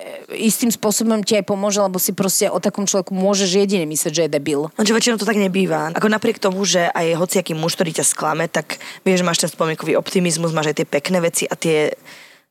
[0.47, 4.23] istým spôsobom ti aj pomôže, lebo si proste o takom človeku môžeš jedine myslieť, že
[4.29, 4.69] je debil.
[4.77, 5.97] Lenže väčšinou to tak nebýva.
[5.97, 9.51] Ako napriek tomu, že aj hociaký muž, ktorý ťa sklame, tak vieš, že máš ten
[9.51, 11.97] spomienkový optimizmus, máš aj tie pekné veci a tie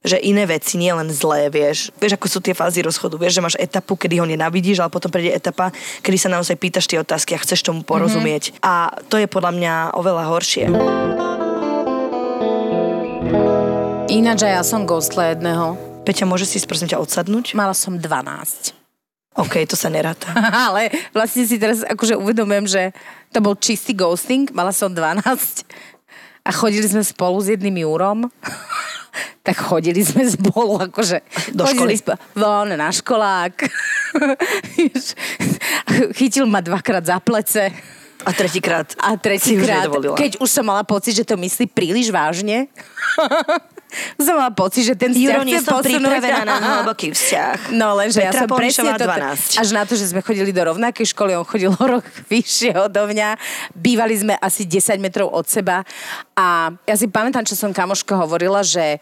[0.05, 1.89] že iné veci, nie len zlé, vieš.
[1.97, 3.17] Vieš, ako sú tie fázy rozchodu.
[3.17, 5.73] Vieš, že máš etapu, kedy ho nenavidíš, ale potom príde etapa,
[6.05, 8.53] kedy sa naozaj pýtaš tie otázky a chceš tomu porozumieť.
[8.53, 8.61] Mm-hmm.
[8.61, 10.65] A to je podľa mňa oveľa horšie.
[14.15, 15.75] Ináč aj ja som ghostla jedného.
[16.07, 17.51] Peťa, môže si prosím ťa odsadnúť?
[17.51, 18.71] Mala som 12.
[19.35, 20.31] OK, to sa neráta.
[20.71, 22.81] Ale vlastne si teraz akože uvedomujem, že
[23.35, 25.19] to bol čistý ghosting, mala som 12
[26.47, 28.31] a chodili sme spolu s jedným Júrom.
[29.47, 31.19] tak chodili sme spolu, akože...
[31.51, 31.99] Do školy?
[31.99, 33.67] Sp- von, na školák.
[36.15, 37.67] Chytil ma dvakrát za plece.
[38.23, 42.71] A tretíkrát A tretíkrát, keď už som mala pocit, že to myslí príliš vážne,
[44.19, 47.75] som mala pocit, že ten vzťah Juro, nie som pripravená na hlboký vzťah.
[47.75, 49.61] No lenže ja som presne 12.
[49.61, 53.07] až na to, že sme chodili do rovnakej školy, on chodil o rok vyššie odo
[53.09, 53.37] mňa,
[53.75, 55.81] bývali sme asi 10 metrov od seba
[56.35, 58.99] a ja si pamätám, čo som kamoška hovorila, že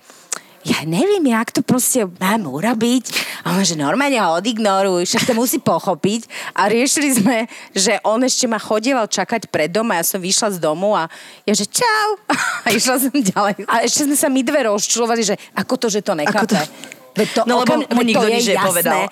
[0.63, 3.03] ja neviem, jak to proste mám urobiť.
[3.43, 6.25] A on, že normálne ho odignoruj, však to musí pochopiť.
[6.53, 7.37] A riešili sme,
[7.71, 11.11] že on ešte ma chodieval čakať pred dom a ja som vyšla z domu a
[11.43, 12.09] ja, že čau.
[12.63, 13.67] A išla som ďalej.
[13.67, 16.47] A ešte sme sa my dve rozčulovali, že ako to, že to nechápe.
[16.49, 16.71] to-
[17.13, 19.05] Veď to, No, lebo okam- mu veď nikto nič nepovedal.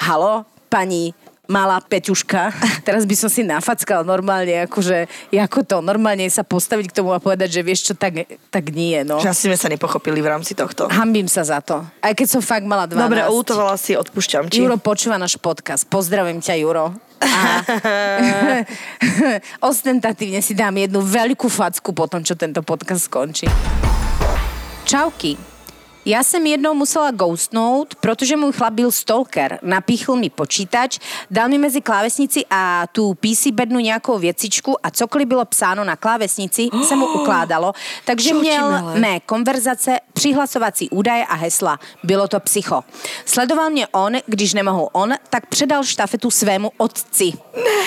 [0.00, 0.32] Halo,
[0.66, 1.14] pani
[1.50, 2.54] malá Peťuška,
[2.86, 7.18] teraz by som si nafackala normálne, akože, ako to, normálne sa postaviť k tomu a
[7.18, 9.18] povedať, že vieš čo, tak, tak nie, no.
[9.18, 10.86] Že asi sme sa nepochopili v rámci tohto.
[10.86, 11.82] Hambím sa za to.
[11.98, 13.02] Aj keď som fakt mala 12.
[13.02, 14.62] Dobre, ulutovala si, odpúšťam ti.
[14.62, 15.84] Juro počúva náš podcast.
[15.90, 16.94] Pozdravujem ťa, Juro.
[17.20, 17.42] A
[19.68, 23.44] ostentatívne si dám jednu veľkú facku po tom, čo tento podcast skončí.
[24.88, 25.49] Čauky.
[26.10, 29.58] Ja som jednou musela ghostnout, protože můj chlap byl stalker.
[29.62, 30.98] Napíchl mi počítač,
[31.30, 35.96] dal mi mezi klávesnici a tu PC bednu nějakou věcičku a cokoliv bylo psáno na
[35.96, 37.72] klávesnici, se mu ukládalo.
[38.04, 41.78] Takže měl mé konverzace, přihlasovací údaje a hesla.
[42.04, 42.82] Bylo to psycho.
[43.24, 47.32] Sledoval mě on, když nemohl on, tak předal štafetu svému otci.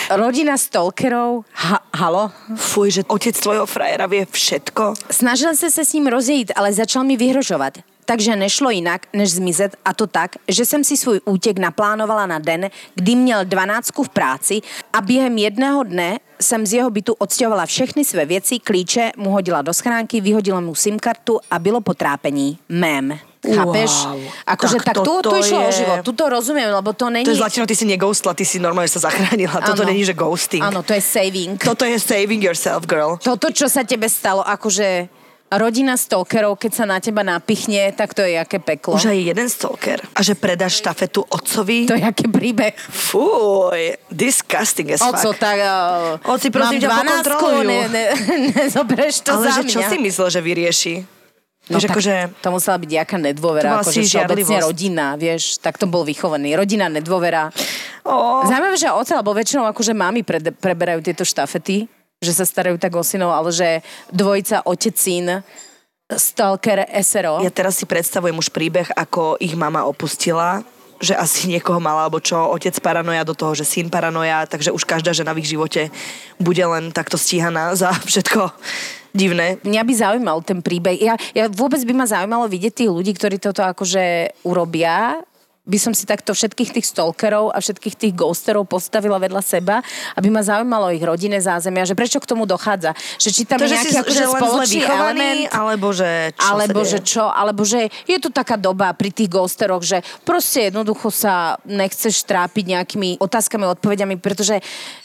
[0.09, 2.31] Rodina stalkerov, ha, halo?
[2.55, 4.93] Fuj, že otec tvojho frajera vie všetko.
[5.12, 7.92] Snažil se se s ním rozejít, ale začal mi vyhrožovat.
[8.05, 12.39] Takže nešlo jinak, než zmizet a to tak, že jsem si svůj útěk naplánovala na
[12.39, 14.61] den, kdy měl dvanáctku v práci
[14.93, 19.61] a během jedného dne jsem z jeho bytu odstěhovala všechny své věci, klíče mu hodila
[19.61, 22.57] do schránky, vyhodila mu SIM kartu a bylo potrápení.
[22.69, 23.19] Mém.
[23.55, 23.91] Chápeš?
[23.91, 24.21] Wow.
[24.47, 25.99] Akože Tak tak, tu, tu toto išlo o je- život.
[26.03, 27.25] Tu to rozumiem, lebo to není...
[27.25, 29.59] To je zlatino, ty si neghostla, ty si normálne sa zachránila.
[29.59, 29.91] Toto Áno.
[29.91, 30.63] není, že ghosting.
[30.63, 31.59] Áno, to je saving.
[31.59, 33.19] Toto je saving yourself, girl.
[33.19, 35.11] Toto, čo sa tebe stalo, akože
[35.59, 38.95] rodina stalkerov, keď sa na teba napichne, tak to je jaké peklo.
[38.95, 39.99] Už aj jeden stalker.
[40.13, 41.85] A že predáš štafetu otcovi?
[41.87, 42.73] To je jaký príbeh.
[42.77, 45.39] Fuj, disgusting as Oco, fuck.
[45.39, 45.57] tak...
[45.59, 47.67] Uh, Oci, prosím ťa, pokontrolujú.
[47.67, 48.03] ne, ne,
[48.63, 49.89] nezoberieš to Ale za že čo mňa.
[49.89, 50.95] si myslel, že vyrieši?
[51.71, 52.15] No Vieš, tak akože...
[52.43, 56.59] to musela byť jaká To nedôvera, akože všeobecne rodina, vieš, tak to bol vychovaný.
[56.59, 57.55] Rodina, nedôvera.
[58.03, 61.87] Ó, Zaujímavé, že oce, lebo väčšinou akože mami pre, preberajú tieto štafety,
[62.23, 63.69] že sa starajú tak o synov, ale že
[64.09, 65.43] dvojica, otec, syn,
[66.07, 67.43] stalker, SRO.
[67.43, 70.63] Ja teraz si predstavujem už príbeh, ako ich mama opustila
[71.03, 74.88] že asi niekoho mala, alebo čo, otec paranoja do toho, že syn paranoja, takže už
[74.88, 75.91] každá žena v ich živote
[76.39, 78.55] bude len takto stíhaná za všetko
[79.12, 79.59] divné.
[79.67, 80.95] Mňa by zaujímal ten príbeh.
[81.03, 85.19] Ja, ja vôbec by ma zaujímalo vidieť tých ľudí, ktorí toto akože urobia.
[85.63, 89.80] By som si takto všetkých tých stalkerov a všetkých tých ghosterov postavila vedľa seba,
[90.19, 92.91] aby ma zaujímalo ich rodinné zázemia, že prečo k tomu dochádza.
[93.15, 96.80] Že či tam To, je nejaký si akože že spoločný element, alebo že čo alebo
[96.84, 101.56] že čo, alebo že je to taká doba pri tých ghosteroch, že proste jednoducho sa
[101.63, 104.60] nechceš trápiť nejakými otázkami, odpovediami, pretože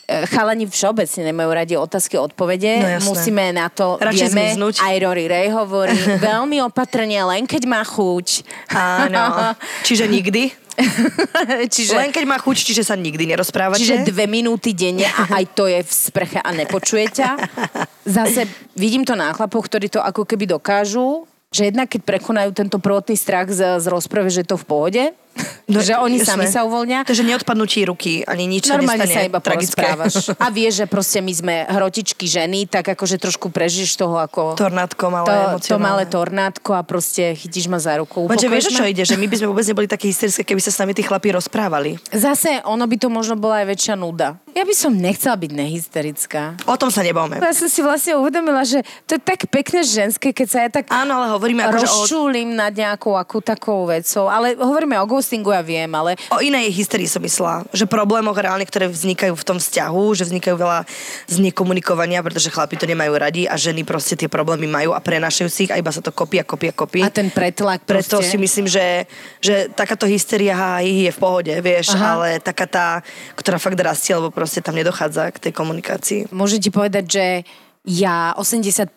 [0.09, 2.81] chalani všeobecne nemajú radi otázky a odpovede.
[2.81, 3.09] No jasné.
[3.12, 4.75] Musíme na to, Radšej vieme, zmiznúť.
[4.81, 5.92] aj Rory Ray hovorí,
[6.33, 8.42] veľmi opatrne, len keď má chuť.
[8.73, 9.53] Áno.
[9.87, 10.68] Čiže nikdy?
[11.75, 13.83] čiže, Len keď má chuť, čiže sa nikdy nerozprávate?
[13.83, 17.31] čiže dve minúty denne a aj to je v sprche a nepočuje ťa.
[18.07, 18.47] Zase
[18.79, 23.18] vidím to na chlapoch, ktorí to ako keby dokážu, že jednak keď prekonajú tento prvotný
[23.18, 25.03] strach z, z rozprave, že je to v pohode,
[25.72, 26.29] no, že oni jasné.
[26.29, 27.07] sami sa uvoľnia.
[27.07, 29.85] Takže neodpadnú ti ruky, ani nič Normálne sa sa iba tragické.
[30.44, 34.55] A vieš, že proste my sme hrotičky ženy, tak akože trošku prežiješ toho ako...
[34.59, 38.27] Tornádko malé, to, to malé tornádko a proste chytíš ma za ruku.
[38.29, 38.92] Lenže vieš, o upokojíš čo ma?
[38.92, 39.03] ide?
[39.05, 41.96] Že my by sme vôbec neboli také hysterické, keby sa s nami tí chlapi rozprávali.
[42.12, 44.38] Zase, ono by to možno bola aj väčšia nuda.
[44.59, 46.59] Ja by som nechcela byť nehysterická.
[46.66, 47.38] O tom sa nebavme.
[47.38, 50.90] Ja som si vlastne uvedomila, že to je tak pekné ženské, keď sa ja tak
[50.90, 54.27] Áno, ale hovoríme akože o, rozčúlim nad nejakou akú takou vecou.
[54.27, 57.68] Ale hovoríme o ghostingu, ja viem, ale o inej hysterii som myslela.
[57.76, 60.88] Že problémoch reálne, ktoré vznikajú v tom vzťahu, že vznikajú veľa
[61.28, 65.48] z nekomunikovania, pretože chlapi to nemajú radi a ženy proste tie problémy majú a prenašajú
[65.52, 67.04] si ich a iba sa to kopí a kopí a kopí.
[67.04, 68.32] a ten pretlak Preto proste.
[68.32, 69.04] si myslím, že,
[69.44, 72.16] že takáto hysteria je v pohode, vieš, Aha.
[72.16, 72.86] ale taká tá,
[73.36, 76.32] ktorá fakt rastie, lebo proste tam nedochádza k tej komunikácii.
[76.32, 77.24] Môžem ti povedať, že
[77.88, 78.92] ja 80%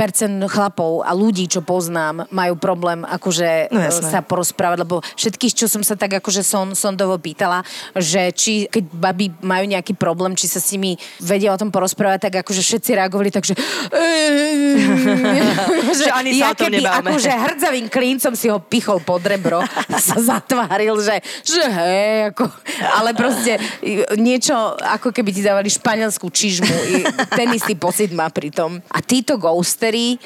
[0.52, 4.12] chlapov a ľudí, čo poznám, majú problém akože No e, jasné.
[4.12, 7.64] sa porozprávať, lebo všetkých, čo som sa tak akože som, sondovo pýtala,
[7.96, 12.28] že či keď baby majú nejaký problém, či sa s nimi vedia o tom porozprávať,
[12.28, 13.56] tak akože všetci reagovali tak, že...
[16.02, 20.18] Že ani sa ja keby akože hrdzavým klíncom si ho pichol pod rebro a sa
[20.36, 22.50] zatváril, že, že hej, ako,
[22.98, 23.62] ale proste
[24.18, 26.76] niečo, ako keby ti dávali španielskú čižmu.
[26.92, 26.96] I
[27.38, 28.81] ten istý pocit má pri tom.
[28.90, 30.18] A títo ghostery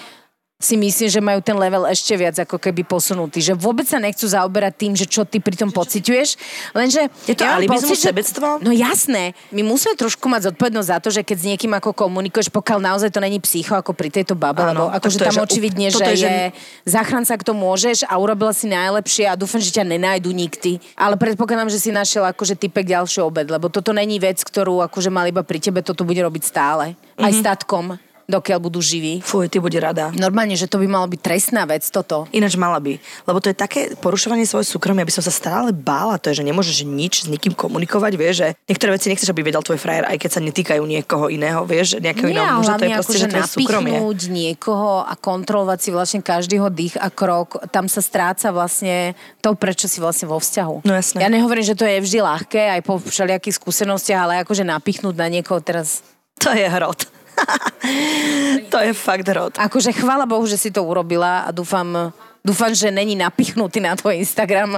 [0.55, 3.43] si myslím, že majú ten level ešte viac ako keby posunutý.
[3.43, 6.29] Že vôbec sa nechcú zaoberať tým, že čo ty pri tom pociťuješ.
[6.71, 7.11] Lenže...
[7.27, 8.63] Je to mám alibizmus, že- sebectvo?
[8.63, 9.35] No jasné.
[9.51, 13.11] My musíme trošku mať zodpovednosť za to, že keď s niekým ako komunikuješ, pokiaľ naozaj
[13.11, 16.51] to není psycho ako pri tejto babe, lebo akože tam očividne, že je, že-
[16.87, 20.79] záchranca, kto môžeš a urobila si najlepšie a dúfam, že ťa nenájdu nikdy.
[20.95, 25.11] Ale predpokladám, že si našiel akože typek ďalší obed, lebo toto není vec, ktorú akože
[25.11, 26.95] mal iba pri tebe, toto bude robiť stále.
[27.19, 27.37] Aj Mhm.
[27.37, 27.85] s tatkom,
[28.25, 29.21] dokiaľ budú živí.
[29.21, 30.09] Fuj, ty bude rada.
[30.17, 32.25] Normálne, že to by malo byť trestná vec, toto.
[32.33, 32.97] Ináč mala by.
[33.25, 36.17] Lebo to je také porušovanie svojho súkromia, aby som sa stále bála.
[36.21, 39.61] To je, že nemôžeš nič s nikým komunikovať, vieš, že niektoré veci nechceš, aby vedel
[39.61, 42.75] tvoj frajer, aj keď sa netýkajú niekoho iného, vieš, nejakého Nie, iného muža.
[42.75, 43.93] To je proste, akože že súkromie.
[43.93, 49.53] napichnúť niekoho a kontrolovať si vlastne každýho dých a krok, tam sa stráca vlastne to,
[49.53, 50.83] prečo si vlastne vo vzťahu.
[50.83, 51.21] No jasné.
[51.21, 55.27] Ja nehovorím, že to je vždy ľahké, aj po všelijakých skúsenostiach, ale akože napichnúť na
[55.29, 56.01] niekoho teraz...
[56.43, 57.14] To je hrot.
[58.73, 59.53] to je fakt hrot.
[59.59, 62.11] Akože chvála Bohu, že si to urobila a dúfam,
[62.45, 64.77] dúfam, že není napichnutý na tvoj Instagram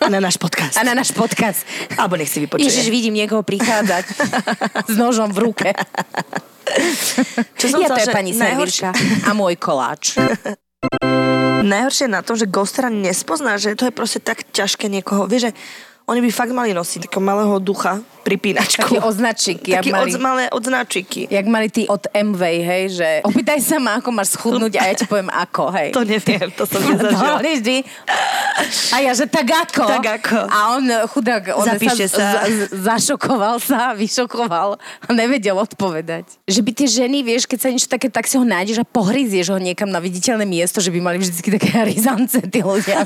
[0.00, 0.76] A na náš podcast.
[0.80, 1.66] a na náš podcast.
[1.96, 2.68] Alebo nech si vypočuje.
[2.68, 4.04] Ježiš, vidím niekoho prichádzať
[4.92, 5.68] s nožom v ruke.
[7.58, 8.94] Čo som ja to je pani servírka
[9.26, 10.16] a môj koláč.
[11.62, 15.30] Najhoršie na tom, že ghostera nespozná, že to je proste tak ťažké niekoho.
[15.30, 15.52] Vieš, že
[16.04, 18.78] oni by fakt mali nosiť takého malého ducha, pripínačku.
[18.80, 21.26] Taký označík, jak Taký mali- od, malé odznáčiky.
[21.26, 24.94] Jak mali ty od MV, hej, že opýtaj sa ma, ako máš schudnúť a ja
[24.94, 25.90] ti poviem ako, hej.
[25.90, 27.38] To neviem, to som No, nezažila.
[27.40, 27.76] vždy.
[28.90, 29.82] A ja, že tak ako.
[29.90, 30.38] Tak ako.
[30.44, 32.18] A on, chudák, on Zapíšte sa.
[32.36, 36.26] sa, z- zašokoval sa, vyšokoval a nevedel odpovedať.
[36.44, 39.50] Že by tie ženy, vieš, keď sa niečo také, tak si ho nájdeš a pohryzieš
[39.50, 43.02] ho niekam na viditeľné miesto, že by mali vždy také ryzance tí ľudia.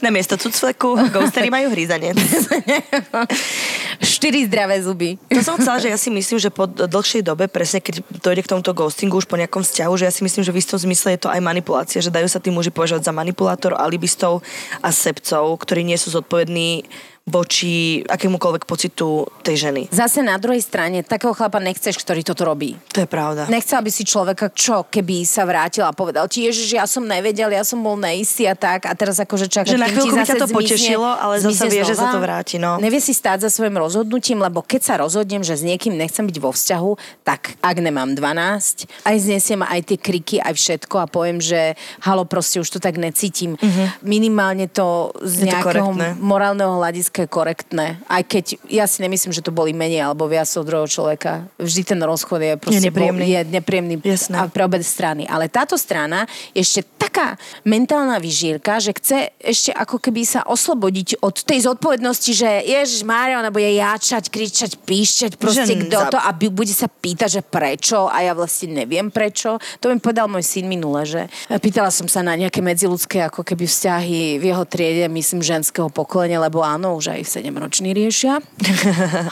[0.00, 1.68] Na miesto cucfleku ghostery majú
[4.00, 5.20] Štyri zdravé zuby.
[5.28, 8.50] To som chcela, že ja si myslím, že po dlhšej dobe, presne keď dojde k
[8.50, 11.20] tomuto ghostingu už po nejakom vzťahu, že ja si myslím, že v istom zmysle je
[11.26, 14.40] to aj manipulácia, že dajú sa tí muži považovať za manipulátor, alibistov
[14.80, 16.88] a sebcov, ktorí nie sú zodpovední
[17.30, 19.82] voči akémukoľvek pocitu tej ženy.
[19.88, 22.74] Zase na druhej strane, takého chlapa nechceš, ktorý toto robí.
[22.92, 23.46] To je pravda.
[23.46, 27.54] Nechcela by si človeka, čo keby sa vrátil a povedal ti, Ježiš, ja som nevedel,
[27.54, 30.28] ja som bol neistý a tak a teraz akože čaká, Že na chvíľku by zase
[30.28, 32.76] ťa to zmizne- potešilo, ale zmizne vie, že sa to vráti, no.
[32.82, 36.36] Nevie si stáť za svojim rozhodnutím, lebo keď sa rozhodnem, že s niekým nechcem byť
[36.42, 36.90] vo vzťahu,
[37.22, 42.26] tak ak nemám 12, aj znesiem aj tie kriky, aj všetko a poviem, že halo,
[42.26, 43.54] proste už to tak necítim.
[44.00, 45.44] Minimálne to z.
[45.44, 46.08] Je to nejakého korektné.
[46.18, 48.00] morálneho hľadiska je korektné.
[48.08, 51.44] Aj keď ja si nemyslím, že to boli menej alebo viac od druhého človeka.
[51.60, 53.24] Vždy ten rozchod je proste nepríjemný.
[53.28, 54.36] Bol, je nepríjemný Jasné.
[54.40, 55.28] a pre obe strany.
[55.28, 56.24] Ale táto strana
[56.56, 57.34] je ešte tak taká
[57.66, 63.42] mentálna vyžírka, že chce ešte ako keby sa oslobodiť od tej zodpovednosti, že Ježiš Mária,
[63.42, 67.42] ona bude jačať, kričať, píšťať, proste kto za- to a bu- bude sa pýtať, že
[67.42, 69.58] prečo a ja vlastne neviem prečo.
[69.82, 73.66] To mi povedal môj syn minule, že pýtala som sa na nejaké medziludské ako keby
[73.66, 78.44] vzťahy v jeho triede, myslím, ženského pokolenia, lebo áno, už aj 7 roční riešia.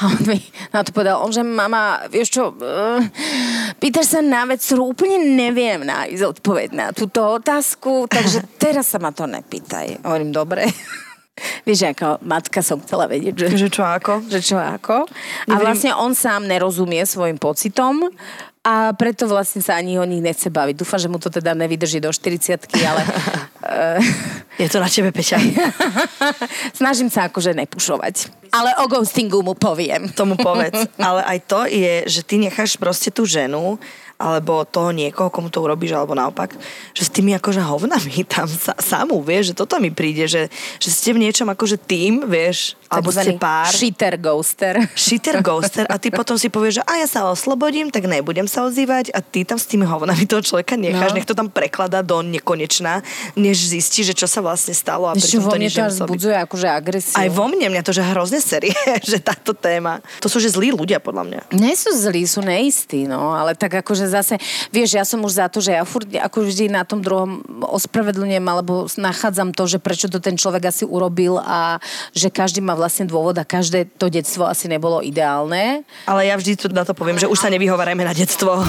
[0.00, 0.40] A on mi
[0.72, 3.04] na to povedal, on, že mama, vieš čo, uh,
[3.76, 8.96] pýtaš sa na vec, ktorú úplne neviem nájsť odpoveď na túto otázku, takže teraz sa
[8.96, 10.00] ma to nepýtaj.
[10.00, 10.64] Hovorím, dobre.
[11.62, 14.12] Vieš, ako matka som chcela vedieť, že Že čo ako?
[14.26, 15.06] že čo ako.
[15.46, 18.10] A vlastne on sám nerozumie svojim pocitom
[18.68, 20.76] a preto vlastne sa ani o nich nechce baviť.
[20.76, 23.02] Dúfam, že mu to teda nevydrží do 40 ale
[23.64, 23.96] eh,
[24.58, 25.38] Je to na tebe, Peťa.
[26.82, 28.34] snažím sa akože nepušovať.
[28.50, 30.10] Ale o ghostingu mu poviem.
[30.10, 30.90] Tomu povedz.
[30.98, 33.78] Ale aj to je, že ty necháš proste tú ženu
[34.18, 36.58] alebo toho niekoho, komu to urobíš, alebo naopak,
[36.90, 40.50] že s tými akože hovnami tam sa, samú, vieš, že toto mi príde, že,
[40.82, 43.70] že ste v niečom akože tým, vieš, alebo ste pár.
[43.70, 44.74] Shitter ghoster.
[44.98, 48.66] Shitter ghoster a ty potom si povieš, že a ja sa oslobodím, tak nebudem sa
[48.66, 51.16] ozývať a ty tam s tými hovnami toho človeka necháš, No.
[51.16, 53.06] nech to tam prekladá do nekonečna,
[53.38, 56.36] než zistí, že čo sa vlastne stalo a Ešte vo to mne to až zbudzuje
[56.42, 57.14] akože agresiu.
[57.14, 58.74] Aj vo mne, mňa to že hrozne série,
[59.10, 60.02] že táto téma.
[60.18, 61.40] To sú že zlí ľudia, podľa mňa.
[61.54, 64.40] Nie sú zlí, sú neistí, no, ale tak akože zase,
[64.72, 68.46] vieš, ja som už za to, že ja furt ako vždy na tom druhom ospravedlňujem,
[68.48, 71.78] alebo nachádzam to, že prečo to ten človek asi urobil a
[72.16, 75.84] že každý má vlastne dôvod a každé to detstvo asi nebolo ideálne.
[76.08, 78.64] Ale ja vždy na to poviem, že už sa nevyhovárajme na detstvo.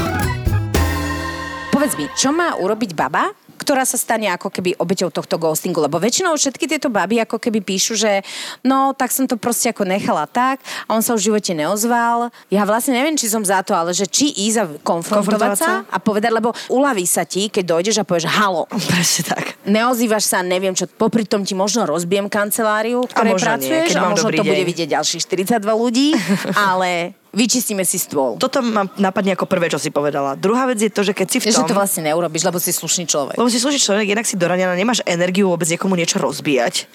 [1.79, 5.95] Povedz mi, čo má urobiť baba, ktorá sa stane ako keby obeťou tohto ghostingu, lebo
[5.95, 8.19] väčšinou všetky tieto baby ako keby píšu, že
[8.67, 12.35] no, tak som to proste ako nechala tak a on sa už v živote neozval.
[12.51, 15.87] Ja vlastne neviem, či som za to, ale že či ísť a konfrontovať Konfrontovať sa
[15.87, 15.87] sa?
[15.87, 18.67] a povedať, lebo uľaví sa ti, keď dojdeš a povieš halo.
[18.67, 19.55] Presne tak.
[19.63, 23.95] Neozývaš sa, neviem čo, popri tom ti možno rozbijem kanceláriu, v ktorej nie, pracuješ keď
[23.95, 24.67] a možno to bude deň.
[24.67, 26.11] vidieť ďalších 42 ľudí,
[26.75, 28.37] ale vyčistíme si stôl.
[28.41, 30.33] Toto ma napadne ako prvé, čo si povedala.
[30.33, 31.69] Druhá vec je to, že keď si v Že tom...
[31.69, 33.35] to vlastne neurobiš, lebo si slušný človek.
[33.37, 36.89] Lebo si slúži človek, inak si doranená, nemáš energiu vôbec niekomu niečo rozbíjať.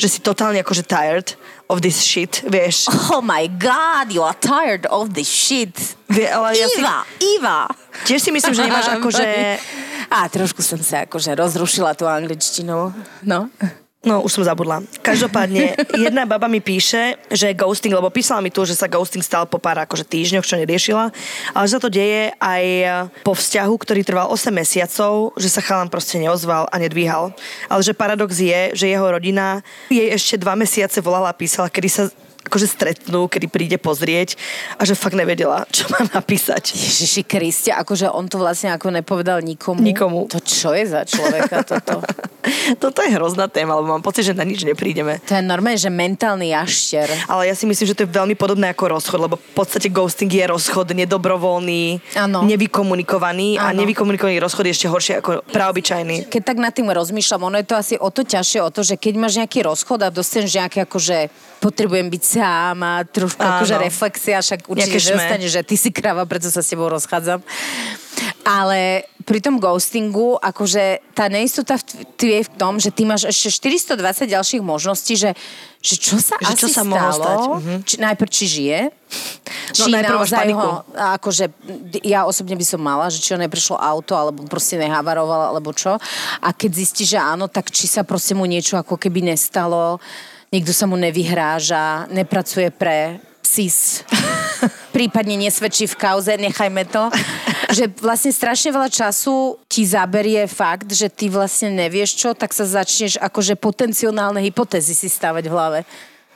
[0.00, 1.36] Že si totálne akože tired
[1.68, 2.88] of this shit, vieš.
[3.12, 5.74] Oh my god, you are tired of this shit.
[6.08, 7.58] Vie, ale ja si, Iva, Iva.
[8.08, 9.26] tiež si myslím, že nemáš akože...
[10.10, 12.90] A trošku som sa akože rozrušila tú angličtinu.
[13.22, 13.46] No.
[14.00, 14.80] No, už som zabudla.
[15.04, 15.76] Každopádne,
[16.08, 19.60] jedna baba mi píše, že ghosting, lebo písala mi tu, že sa ghosting stal po
[19.60, 21.12] pár akože týždňoch, čo neriešila,
[21.52, 22.64] ale že sa to deje aj
[23.20, 27.36] po vzťahu, ktorý trval 8 mesiacov, že sa chalan proste neozval a nedvíhal.
[27.68, 29.60] Ale že paradox je, že jeho rodina
[29.92, 32.08] jej ešte dva mesiace volala a písala, kedy sa
[32.46, 34.40] akože stretnú, kedy príde pozrieť
[34.80, 36.72] a že fakt nevedela, čo má napísať.
[36.72, 39.80] Ježiši Kriste, akože on to vlastne ako nepovedal nikomu.
[39.84, 40.24] Nikomu.
[40.32, 42.00] To čo je za človeka toto?
[42.80, 45.20] Toto je hrozná téma, lebo mám pocit, že na nič neprídeme.
[45.28, 47.04] To je normálne, že mentálny jašter.
[47.28, 50.32] Ale ja si myslím, že to je veľmi podobné ako rozchod, lebo v podstate ghosting
[50.32, 52.40] je rozchod nedobrovoľný, Áno.
[52.48, 53.84] nevykomunikovaný a Áno.
[53.84, 56.32] nevykomunikovaný rozchod je ešte horšie ako praobyčajný.
[56.32, 58.96] Keď tak nad tým rozmýšľam, ono je to asi o to ťažšie, o to, že
[58.96, 61.28] keď máš nejaký rozchod a dostaneš nejaké akože
[61.60, 63.58] potrebujem byť sám a trošku Áno.
[63.58, 67.42] akože reflexia, však určite dostaneš, že ty si krava, preto sa s tebou rozchádzam.
[68.46, 71.78] Ale pri tom ghostingu, akože tá neistota
[72.18, 75.36] je v tom, že ty máš ešte 420 ďalších možností, že,
[75.84, 77.76] že čo sa Že asi čo sa stalo, stať, mhm.
[77.86, 78.80] či, najprv či žije,
[79.70, 81.44] No, či najprv naozaj ho, akože
[82.02, 85.94] ja osobne by som mala, že či ho neprešlo auto, alebo proste nehavaroval, alebo čo.
[86.42, 90.02] A keď zistí, že áno, tak či sa proste mu niečo ako keby nestalo,
[90.50, 94.02] niekto sa mu nevyhráža, nepracuje pre PSIS,
[94.96, 97.10] prípadne nesvedčí v kauze, nechajme to.
[97.70, 102.66] Že vlastne strašne veľa času ti zaberie fakt, že ty vlastne nevieš čo, tak sa
[102.66, 105.80] začneš akože potenciálne hypotézy si stavať v hlave.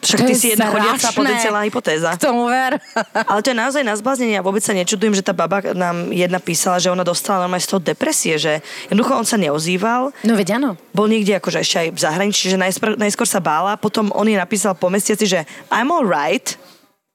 [0.04, 2.12] Však To ty je si jedna chodiaca potenciálna hypotéza.
[2.14, 2.76] K tomu ver.
[3.30, 6.38] Ale to je naozaj na zbláznenie a vôbec sa nečudujem, že tá baba nám jedna
[6.38, 10.60] písala, že ona dostala normálne z toho depresie, že jednoducho on sa neozýval, No veď
[10.60, 10.76] áno.
[10.92, 14.36] bol niekde akože ešte aj v zahraničí, že najskôr, najskôr sa bála, potom on jej
[14.36, 15.40] napísal po mesiaci, že
[15.72, 16.54] I'm alright,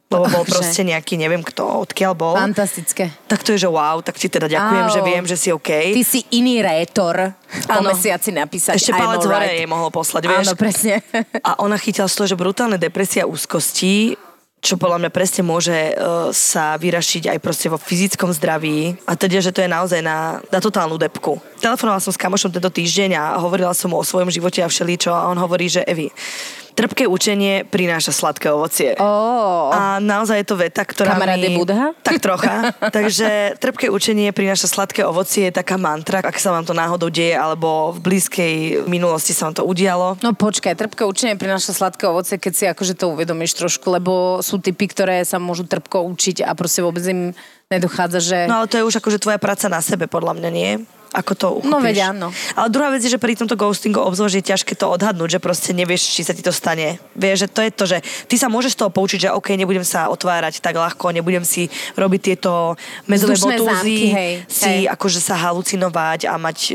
[0.10, 0.52] lebo bol Že?
[0.52, 2.34] proste nejaký, neviem kto, odkiaľ bol.
[2.34, 3.14] Fantastické.
[3.30, 4.94] Tak to je, že wow, tak ti teda ďakujem, Áno.
[4.94, 5.94] že viem, že si OK.
[5.94, 7.38] Ty si iný rétor
[7.70, 7.94] po Áno.
[7.94, 10.46] mesiaci napísať Ešte palec hore jej mohol poslať, vieš.
[10.50, 11.06] Áno, presne.
[11.48, 14.18] A ona chytila z toho, že brutálne depresia úzkosti,
[14.60, 18.92] čo podľa mňa presne môže uh, sa vyrašiť aj proste vo fyzickom zdraví.
[19.08, 21.40] A teda, že to je naozaj na, na totálnu depku.
[21.64, 25.16] Telefonovala som s kamošom tento týždeň a hovorila som mu o svojom živote a všeličo
[25.16, 26.12] a on hovorí, že Evi,
[26.80, 28.96] trpké učenie prináša sladké ovocie.
[29.04, 29.68] Oh.
[29.76, 31.60] A naozaj je to veta, ktorá Kamarát mi...
[31.60, 31.92] Budha?
[32.00, 32.72] Tak trocha.
[32.98, 37.36] Takže trpké učenie prináša sladké ovocie je taká mantra, ak sa vám to náhodou deje,
[37.36, 38.56] alebo v blízkej
[38.88, 40.16] minulosti sa vám to udialo.
[40.24, 44.64] No počkaj, trpké učenie prináša sladké ovoce, keď si akože to uvedomíš trošku, lebo sú
[44.64, 47.36] typy, ktoré sa môžu trpko učiť a proste vôbec im
[47.68, 48.38] nedochádza, že...
[48.48, 50.72] No ale to je už akože tvoja práca na sebe, podľa mňa, nie?
[51.10, 51.72] Ako to uchopíš.
[51.74, 52.28] No veď áno.
[52.54, 55.74] Ale druhá vec je, že pri tomto ghostingu obzvlášť je ťažké to odhadnúť, že proste
[55.74, 57.02] nevieš, či sa ti to stane.
[57.18, 57.98] Vieš, že to je to, že
[58.30, 61.66] ty sa môžeš z toho poučiť, že OK, nebudem sa otvárať tak ľahko, nebudem si
[61.98, 62.78] robiť tieto
[63.10, 64.92] Vzdušné botúzy, zámky, hej, si hej.
[64.92, 66.74] akože sa halucinovať a mať e,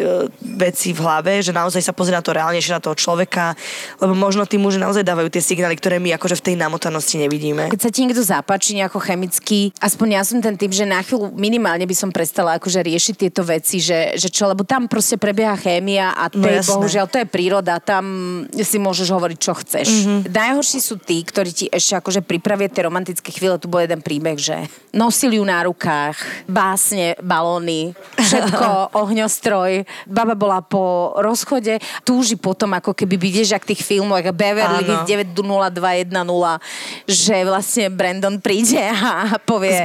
[0.58, 3.54] veci v hlave, že naozaj sa pozrie na to reálnejšie na toho človeka,
[4.02, 7.70] lebo možno tí muži naozaj dávajú tie signály, ktoré my akože v tej namotanosti nevidíme.
[7.70, 11.30] Keď sa ti niekto zapáči nejako chemicky, aspoň ja som ten typ, že na chvíľu
[11.36, 15.52] minimálne by som prestala akože riešiť tieto veci, že, že čo, lebo tam proste prebieha
[15.60, 18.04] chémia a to No je bohužiaľ, to je príroda, tam
[18.48, 19.88] si môžeš hovoriť, čo chceš.
[19.88, 20.00] Mhm.
[20.04, 20.32] Mm-hmm.
[20.32, 23.60] Najhorší sú tí, ktorí ti ešte akože pripravia tie romantické chvíle.
[23.60, 28.68] Tu bol jeden príbeh, že nosili ju na rukách, básne, balóny, všetko,
[29.02, 29.84] ohňostroj.
[30.08, 34.86] Baba bola po rozchode, túži potom, ako keby vidieš, jak tých filmov, ako Beverly.
[34.86, 39.82] Hills 90210, že vlastne Brandon príde a povie,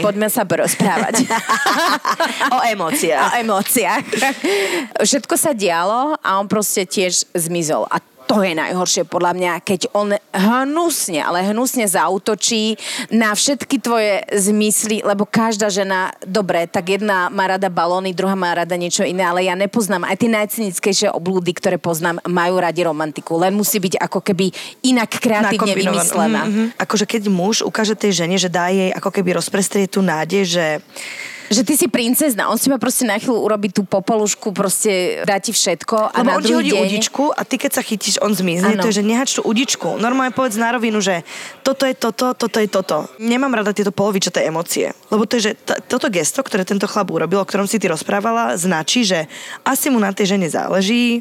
[0.00, 1.24] poďme sa porozprávať.
[2.56, 3.32] O emóciách.
[3.32, 3.81] o emóciách.
[5.08, 7.86] Všetko sa dialo a on proste tiež zmizol.
[7.88, 8.00] A
[8.32, 12.80] to je najhoršie podľa mňa, keď on hnusne, ale hnusne zautočí
[13.12, 18.56] na všetky tvoje zmysly, lebo každá žena, dobre, tak jedna má rada balóny, druhá má
[18.56, 23.36] rada niečo iné, ale ja nepoznám, aj tie najcynickejšie oblúdy, ktoré poznám, majú radi romantiku.
[23.36, 24.48] Len musí byť ako keby
[24.86, 26.42] inak kreatívne vymyslená.
[26.48, 26.64] Mhm, mhm.
[26.80, 30.64] Akože keď muž ukáže tej žene, že dá jej ako keby rozprestrie tú nádej, že
[31.52, 35.36] Že ty si princezna, on si ma proste na chvíľu urobí tú popolušku, proste dá
[35.36, 36.80] ti všetko a Lebo na on ti hodí deň...
[36.80, 38.80] udičku a ty keď sa chytíš, on zmizne.
[38.80, 40.00] To je, že nehač tú udičku.
[40.00, 41.20] Normálne povedz na rovinu, že
[41.60, 43.04] toto je toto, toto je toto.
[43.20, 44.96] Nemám rada tieto polovičaté emócie.
[45.12, 47.92] Lebo to je, že t- toto gesto, ktoré tento chlap urobil, o ktorom si ty
[47.92, 49.28] rozprávala, značí, že
[49.68, 51.20] asi mu na tej žene záleží,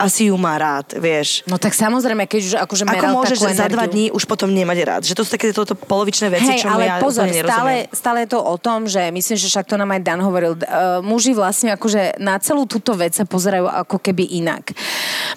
[0.00, 1.44] asi ju má rád, vieš.
[1.44, 4.78] No tak samozrejme, keď už akože Ako môžeš takú za dva dní už potom nemať
[4.88, 5.02] rád.
[5.04, 8.32] Že to sú také toto polovičné veci, Hej, čo ale ja pozor, stále, stále je
[8.32, 11.76] to o tom, že myslím, že však to nám aj Dan hovoril, uh, muži vlastne
[11.76, 14.72] akože na celú túto vec sa pozerajú ako keby inak.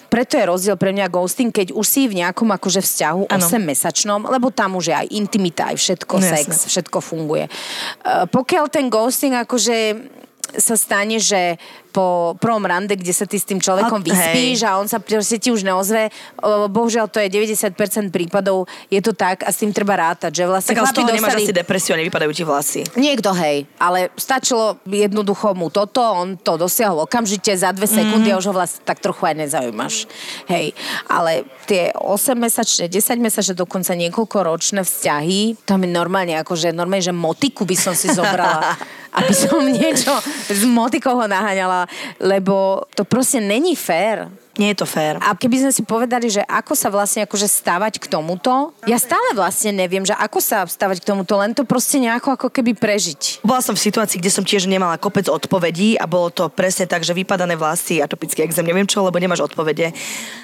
[0.07, 3.43] Preto je rozdiel pre mňa ghosting, keď už si v nejakom akože vzťahu Áno.
[3.43, 6.67] 8-mesačnom, lebo tam už je aj intimita, aj všetko, No, sex, jasné.
[6.71, 7.45] všetko funguje.
[8.07, 9.75] Uh, pokiaľ ten ghosting akože
[10.53, 11.57] sa stane, že
[11.93, 15.37] po prvom rande, kde sa ty s tým človekom A- vyspíš a on sa proste
[15.37, 16.09] ti už neozve,
[16.67, 17.69] bohužiaľ to je 90%
[18.09, 21.07] prípadov, je to tak a s tým treba rátať, že vlastne Tak ale z toho
[21.07, 21.45] nemáš dostali...
[21.45, 22.81] asi depresiu a nevypadajú ti vlasy.
[22.95, 28.33] Niekto, hej, ale stačilo jednoducho mu toto, on to dosiahol okamžite, za dve sekundy Mhm.
[28.33, 30.09] a už ho vlastne tak trochu aj nezaujímaš.
[30.47, 30.73] Hej,
[31.05, 37.61] ale tie 8-mesačné, 10-mesačné, dokonca niekoľko ročné vzťahy, tam je normálne, akože normálne, že motiku
[37.61, 38.73] by som si zobrala,
[39.13, 40.09] aby som niečo
[40.47, 41.82] s motikou ho naháňala,
[42.19, 44.29] lebo to proste není fér.
[44.53, 45.17] Nie je to fér.
[45.17, 49.33] A keby sme si povedali, že ako sa vlastne akože stávať k tomuto, ja stále
[49.33, 53.41] vlastne neviem, že ako sa stávať k tomuto, len to proste nejako ako keby prežiť.
[53.41, 57.01] Bola som v situácii, kde som tiež nemala kopec odpovedí a bolo to presne tak,
[57.01, 59.89] že vypadané vlasy, atopický exém, neviem čo, lebo nemáš odpovede.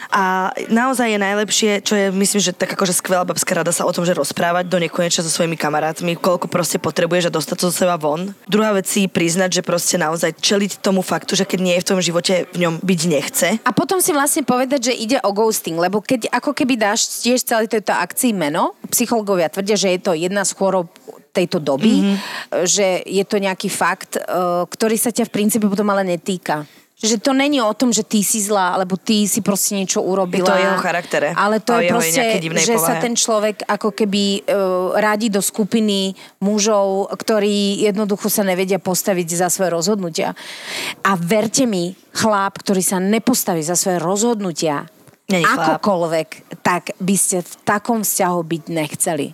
[0.10, 3.94] A naozaj je najlepšie, čo je, myslím, že tak akože skvelá babská rada sa o
[3.94, 7.86] tom, že rozprávať do nekonečna so svojimi kamarátmi, koľko proste potrebuješ a dostať to zo
[7.86, 8.34] seba von.
[8.50, 11.90] Druhá vec si priznať, že proste naozaj čeliť tomu faktu, že keď nie je v
[11.94, 13.48] tom živote v ňom byť nechce.
[13.62, 17.46] A potom si vlastne povedať, že ide o ghosting, lebo keď ako keby dáš tiež
[17.46, 20.90] celej tejto akcii meno, psychológovia tvrdia, že je to jedna z chorob
[21.30, 22.66] tejto doby, mm-hmm.
[22.66, 24.26] že je to nejaký fakt, eh,
[24.66, 26.66] ktorý sa ťa v princípe potom ale netýka.
[27.00, 30.44] Že to není o tom, že ty si zlá, alebo ty si proste niečo urobila.
[30.44, 31.28] Je to o jeho charaktere.
[31.32, 32.24] Ale to o je proste,
[32.60, 33.04] že sa povahe.
[33.08, 36.12] ten človek ako keby uh, radí do skupiny
[36.44, 40.36] mužov, ktorí jednoducho sa nevedia postaviť za svoje rozhodnutia.
[41.08, 44.84] A verte mi, chlap, ktorý sa nepostaví za svoje rozhodnutia,
[45.30, 49.28] Není akokoľvek, tak by ste v takom vzťahu byť nechceli.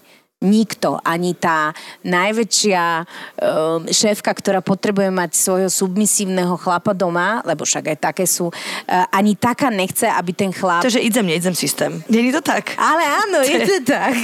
[0.44, 1.72] Nikto, ani tá
[2.04, 2.84] najväčšia
[3.40, 9.08] um, šéfka, ktorá potrebuje mať svojho submisívneho chlapa doma, lebo však aj také sú, uh,
[9.16, 10.84] ani taká nechce, aby ten chlap...
[10.84, 12.04] To, že idem, neidem systém.
[12.12, 12.76] Je to tak?
[12.76, 14.16] Ale áno, je to tak.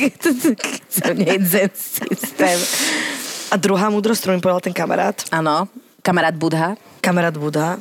[1.01, 2.59] To nejde systém.
[3.47, 5.71] A druhá múdrosť, ktorú mi povedal ten kamarát, Áno,
[6.03, 6.75] kamarát Budha.
[6.99, 7.79] kamarát Buda,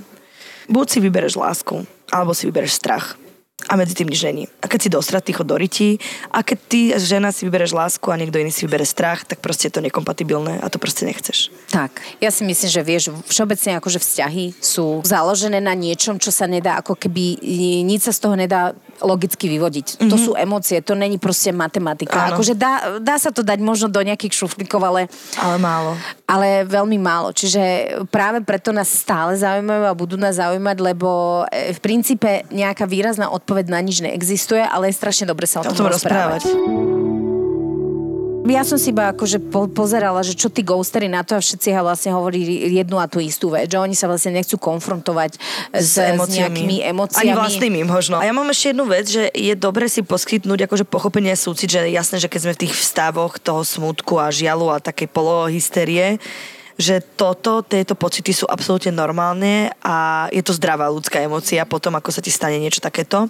[0.70, 1.82] buď si vybereš lásku,
[2.14, 3.18] alebo si vybereš strach.
[3.68, 4.48] A medzi tým nič není.
[4.62, 5.58] A keď si dostratý, chod do.
[6.30, 9.68] A keď ty, žena, si vybereš lásku a niekto iný si vybere strach, tak proste
[9.68, 11.52] je to nekompatibilné a to proste nechceš.
[11.68, 16.48] Tak, ja si myslím, že vieš, všeobecne akože vzťahy sú založené na niečom, čo sa
[16.48, 17.40] nedá ako keby,
[17.84, 19.86] nič sa z toho nedá logicky vyvodiť.
[19.96, 20.10] Mm-hmm.
[20.12, 22.28] To sú emócie, to není proste matematika.
[22.28, 22.36] Áno.
[22.36, 25.08] Akože dá, dá sa to dať možno do nejakých šuflíkov, ale
[25.40, 25.96] Ale málo.
[26.28, 27.32] ale veľmi málo.
[27.32, 27.60] Čiže
[28.12, 33.32] práve preto nás stále zaujímajú a budú nás zaujímať, lebo e, v princípe nejaká výrazná
[33.32, 36.46] odpoveď na nič neexistuje, ale je strašne dobre sa o O tom, tom rozprávať.
[38.50, 41.70] Ja som si iba akože po- pozerala, že čo tí ghostery na to a všetci
[41.76, 45.38] vlastne hovorili jednu a tú istú vec, že oni sa vlastne nechcú konfrontovať
[45.70, 47.30] s, s nejakými emóciami.
[47.30, 48.18] Ani vlastnými možno.
[48.18, 51.70] A ja mám ešte jednu vec, že je dobre si poskytnúť akože pochopenie a súcit,
[51.70, 55.06] že je jasné, že keď sme v tých vstavoch toho smutku a žialu a takej
[55.14, 56.18] polohysterie,
[56.80, 62.08] že toto, tieto pocity sú absolútne normálne a je to zdravá ľudská emócia potom, ako
[62.08, 63.28] sa ti stane niečo takéto.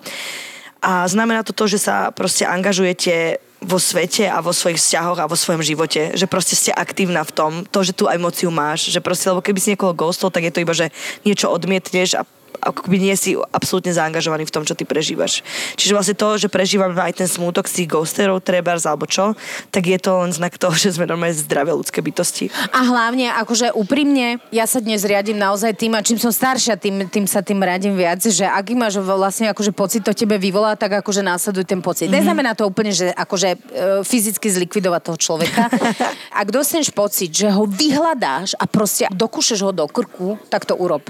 [0.80, 5.28] A znamená to to, že sa proste angažujete vo svete a vo svojich vzťahoch a
[5.28, 6.16] vo svojom živote.
[6.16, 8.88] Že proste ste aktívna v tom, to, že tú emóciu máš.
[8.88, 10.88] Že proste, lebo keby si niekoho ghostol, tak je to iba, že
[11.28, 12.24] niečo odmietneš a
[12.61, 15.40] ako nie si absolútne zaangažovaný v tom, čo ty prežívaš.
[15.80, 19.34] Čiže vlastne to, že prežívame aj ten smútok z tých ghosterov, trebárs alebo čo,
[19.72, 22.52] tak je to len znak toho, že sme normálne zdravé ľudské bytosti.
[22.70, 27.08] A hlavne, akože úprimne, ja sa dnes riadím naozaj tým, a čím som staršia, tým,
[27.08, 31.00] tým sa tým radím viac, že ak máš vlastne akože pocit to tebe vyvolá, tak
[31.00, 32.08] akože následuj ten pocit.
[32.08, 32.20] Mm-hmm.
[32.20, 33.58] Neznamená to úplne, že akože e,
[34.04, 35.62] fyzicky zlikvidovať toho človeka.
[36.42, 41.06] ak dostaneš pocit, že ho vyhľadáš a proste dokúšeš ho do krku, tak to urob.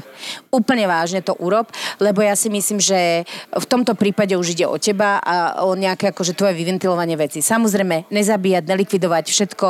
[0.52, 4.76] Úplne vážne to urob, lebo ja si myslím, že v tomto prípade už ide o
[4.76, 7.40] teba a o nejaké akože tvoje vyventilovanie veci.
[7.40, 9.68] Samozrejme, nezabíjať, nelikvidovať všetko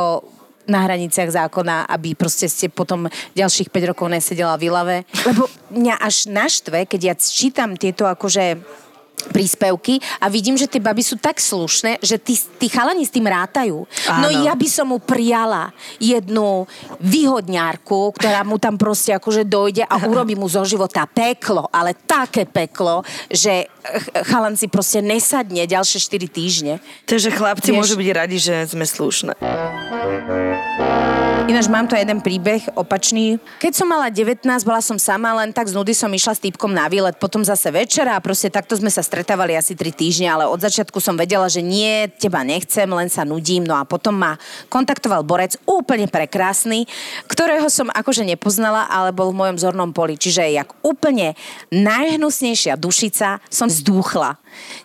[0.69, 4.97] na hraniciach zákona, aby proste ste potom ďalších 5 rokov nesedela v lave.
[5.25, 8.61] Lebo mňa až naštve, keď ja čítam tieto akože
[9.29, 13.25] príspevky a vidím, že tie baby sú tak slušné, že tí, tí chalani s tým
[13.25, 13.85] rátajú.
[14.21, 14.41] No Áno.
[14.41, 16.65] ja by som mu prijala jednu
[16.97, 22.47] výhodňárku, ktorá mu tam proste akože dojde a urobí mu zo života peklo, ale také
[22.47, 26.73] peklo, že ch- chalan si proste nesadne ďalšie 4 týždne.
[27.05, 29.33] Takže chlapci Vieš- môžu byť radi, že sme slušné.
[31.49, 33.41] Ináč mám tu jeden príbeh opačný.
[33.57, 36.69] Keď som mala 19, bola som sama, len tak z nudy som išla s týpkom
[36.69, 40.45] na výlet, potom zase večera a proste takto sme sa stretávali asi 3 týždne, ale
[40.45, 43.65] od začiatku som vedela, že nie, teba nechcem, len sa nudím.
[43.65, 44.37] No a potom ma
[44.69, 46.85] kontaktoval borec úplne prekrásny,
[47.25, 50.21] ktorého som akože nepoznala, ale bol v mojom zornom poli.
[50.21, 51.33] Čiže jak úplne
[51.73, 54.37] najhnusnejšia dušica som zdúchla.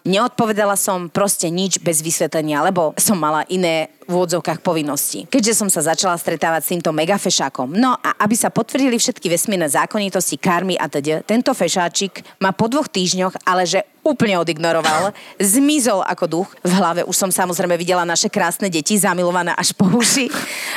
[0.07, 5.26] Neodpovedala som proste nič bez vysvetlenia, lebo som mala iné v úvodzovkách povinnosti.
[5.26, 7.74] Keďže som sa začala stretávať s týmto megafešákom.
[7.74, 12.70] No a aby sa potvrdili všetky vesmírne zákonitosti, karmy a teda, tento fešáčik ma po
[12.70, 15.11] dvoch týždňoch, ale že úplne odignoroval,
[15.42, 16.48] zmizol ako duch.
[16.62, 20.30] V hlave už som samozrejme videla naše krásne deti, zamilované až po uši.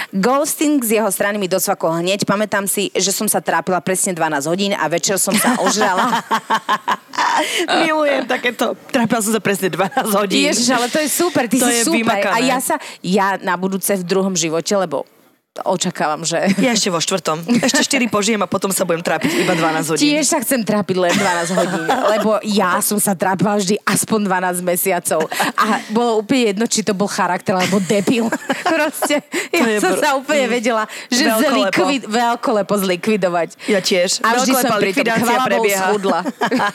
[0.09, 2.25] Ghosting z jeho strany mi docvakol hneď.
[2.25, 6.25] Pamätám si, že som sa trápila presne 12 hodín a večer som sa ožrala.
[7.85, 8.73] Milujem takéto.
[8.89, 10.49] Trápila som sa presne 12 hodín.
[10.49, 12.01] Ježiš, ale to je super, ty To si je super.
[12.01, 12.33] vymakané.
[12.33, 15.05] A ja sa, ja na budúce v druhom živote, lebo
[15.65, 16.39] očakávam, že...
[16.61, 17.41] Ja ešte vo štvrtom.
[17.59, 20.03] Ešte 4 požijem a potom sa budem trápiť iba 12 hodín.
[20.05, 24.61] Tiež sa chcem trápiť len 12 hodín, lebo ja som sa trápila vždy aspoň 12
[24.63, 25.25] mesiacov.
[25.57, 28.29] A bolo úplne jedno, či to bol charakter alebo debil.
[28.61, 33.49] Proste, ja je som br- sa úplne vedela, že zlikvid, veľkolepo zlikvidovať.
[33.67, 34.21] Ja tiež.
[34.21, 36.19] A vždy som pri tom chvala schudla.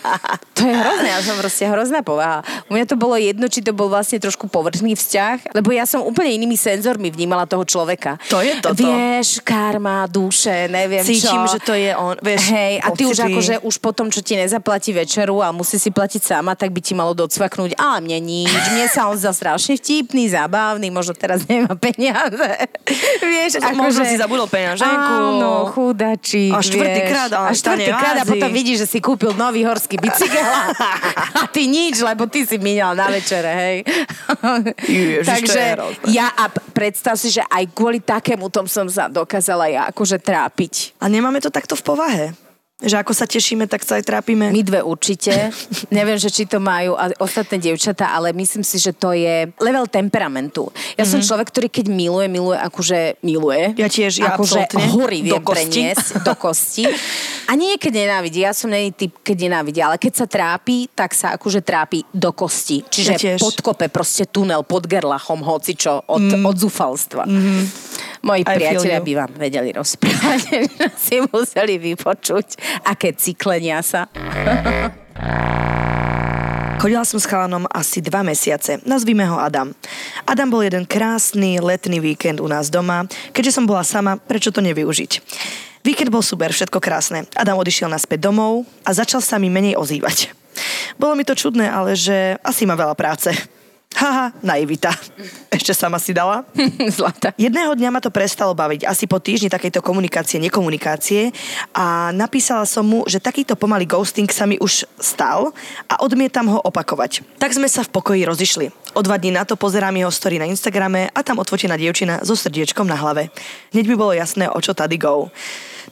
[0.59, 2.43] to je hrozné, ja som proste hrozná povaha.
[2.69, 6.03] U mňa to bolo jedno, či to bol vlastne trošku povrchný vzťah, lebo ja som
[6.03, 8.19] úplne inými senzormi vnímala toho človeka.
[8.29, 8.81] To je toto.
[8.81, 11.53] Vieš, karma, duše, neviem Cítim, čo.
[11.53, 12.17] že to je on.
[12.17, 15.93] Vieš, Hej, a ty už akože už potom, čo ti nezaplatí večeru a musí si
[15.93, 17.77] platiť sama, tak by ti malo docvaknúť.
[17.77, 22.71] Ale mne nič, mne sa on za strašne vtipný, zábavný, možno teraz nemá peniaze.
[23.21, 25.13] Vieš, Možno akože- si zabudol peňaženku.
[25.35, 27.37] Áno, chudačík, A štvrtýkrát, vieš.
[27.37, 30.65] ale A štvrtýkrát a potom vidíš, že si kúpil nový horský bicykel a,
[31.35, 33.77] a ty nič, lebo ty si míňal na večere, hej.
[34.85, 35.61] Ježiš, Takže
[36.07, 40.23] je ja a predstav si, že aj kvôli takému tom som sa dokázala ja akože
[40.23, 40.95] trápiť.
[41.03, 42.27] A nemáme to takto v povahe.
[42.85, 44.51] Že ako sa tešíme, tak sa aj trápime.
[44.51, 45.31] My dve určite.
[45.95, 50.75] Neviem, že či to majú ostatné dievčatá, ale myslím si, že to je level temperamentu.
[50.99, 51.07] Ja mm-hmm.
[51.07, 53.79] som človek, ktorý keď miluje, miluje akože miluje.
[53.79, 55.55] Ja tiež, ja akože hory viem Do kosti.
[55.55, 56.85] preniesť do kosti.
[57.47, 58.43] A nie keď nenávidí.
[58.43, 62.35] Ja som není typ, keď nenávidí, ale keď sa trápi, tak sa akože trápi do
[62.35, 62.83] kosti.
[62.91, 63.39] Čiže Ja tiež.
[63.39, 66.43] podkope proste tunel pod gerlachom, hoci čo, od, mm.
[66.43, 67.23] od zúfalstva.
[67.23, 67.61] Mm-hmm.
[68.25, 70.65] Moji I priatelia by vám vedeli rozprávať,
[71.05, 72.57] si museli vypočuť,
[72.89, 74.09] aké cyklenia sa.
[76.85, 78.77] Chodila som s chalanom asi dva mesiace.
[78.85, 79.73] Nazvíme ho Adam.
[80.29, 83.09] Adam bol jeden krásny letný víkend u nás doma.
[83.33, 85.13] Keďže som bola sama, prečo to nevyužiť?
[85.81, 87.25] Víkend bol super, všetko krásne.
[87.37, 90.33] Adam odišiel naspäť domov a začal sa mi menej ozývať.
[91.01, 93.33] Bolo mi to čudné, ale že asi má veľa práce.
[93.95, 94.91] Haha, naivita.
[95.55, 96.43] Ešte sama si dala.
[96.99, 97.31] Zlata.
[97.39, 101.31] Jedného dňa ma to prestalo baviť, asi po týždni takejto komunikácie, nekomunikácie
[101.71, 105.55] a napísala som mu, že takýto pomalý ghosting sa mi už stal
[105.87, 107.23] a odmietam ho opakovať.
[107.39, 108.67] Tak sme sa v pokoji rozišli.
[108.99, 112.35] O dva dní na to pozerám jeho story na Instagrame a tam odfotená dievčina so
[112.35, 113.31] srdiečkom na hlave.
[113.71, 115.31] Hneď mi bolo jasné, o čo tady go.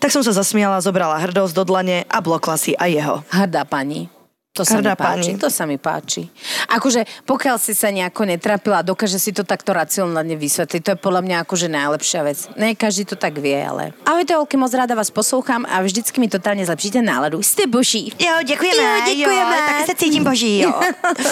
[0.03, 3.17] Tak som sa zasmiala, zobrala hrdosť do dlane a blokla si aj jeho.
[3.31, 4.22] Hrdá pani.
[4.53, 5.41] To sa Hrdá mi páči, pani.
[5.41, 6.29] to sa mi páči.
[6.69, 10.99] Akože pokiaľ si sa nejako netrapila a dokáže si to takto racionálne vysvetliť, to je
[11.01, 12.39] podľa mňa akože najlepšia vec.
[12.61, 13.97] Ne každý to tak vie, ale...
[14.05, 17.41] Ahojte, Olky, moc rada vás poslúcham a vždycky mi totálne zlepšíte náladu.
[17.41, 18.13] Ste boží.
[18.21, 18.77] Jo, ďakujeme.
[18.77, 19.57] Jo, ďakujeme.
[19.57, 20.73] Jo, tak sa cítim boží, jo.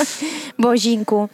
[0.56, 1.28] Božínku.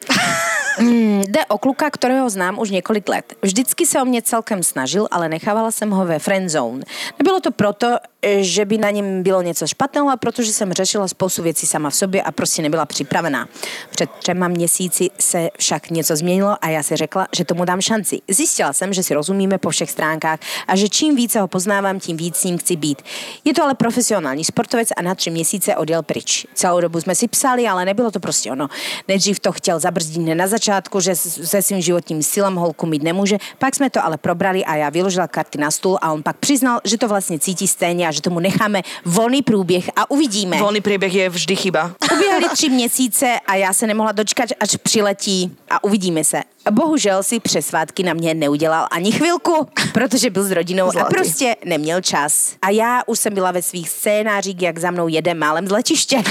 [0.78, 3.34] Mm, jde o kluka, kterého znám už několik let.
[3.42, 6.82] Vždycky se o mě celkem snažil, ale nechávala jsem ho ve friend zone.
[7.18, 7.96] Nebylo to proto,
[8.40, 11.94] že by na něm bylo něco špatného, ale protože jsem řešila spoustu věcí sama v
[11.94, 13.48] sobě a prostě nebyla připravená.
[13.90, 18.20] Před třema měsíci se však něco změnilo a já si řekla, že tomu dám šanci.
[18.28, 22.16] Zjistila jsem, že si rozumíme po všech stránkách a že čím více ho poznávám, tím
[22.16, 23.02] víc s ním chci být.
[23.44, 26.46] Je to ale profesionální sportovec a na tři měsíce odjel pryč.
[26.54, 28.68] Celou dobu jsme si psali, ale nebylo to prostě ono.
[29.08, 33.36] Nejdřív to chtěl zabrzdit hned na začátku, že se svým životním stylem holku mít nemůže,
[33.58, 36.80] pak jsme to ale probrali a já vyložila karty na stůl a on pak přiznal,
[36.84, 40.56] že to vlastně cítí stejně a že tomu necháme volný průběh a uvidíme.
[40.56, 41.94] Voľný priebeh je vždy chyba.
[42.14, 46.42] Uběhly tři měsíce a já se nemohla dočkat, až přiletí a uvidíme se.
[46.70, 51.14] Bohužel si přes svátky na mě neudělal ani chvilku, protože byl s rodinou a Zlatý.
[51.14, 52.54] prostě neměl čas.
[52.62, 56.22] A já už jsem byla ve svých scénářích, jak za mnou jede málem z letiště.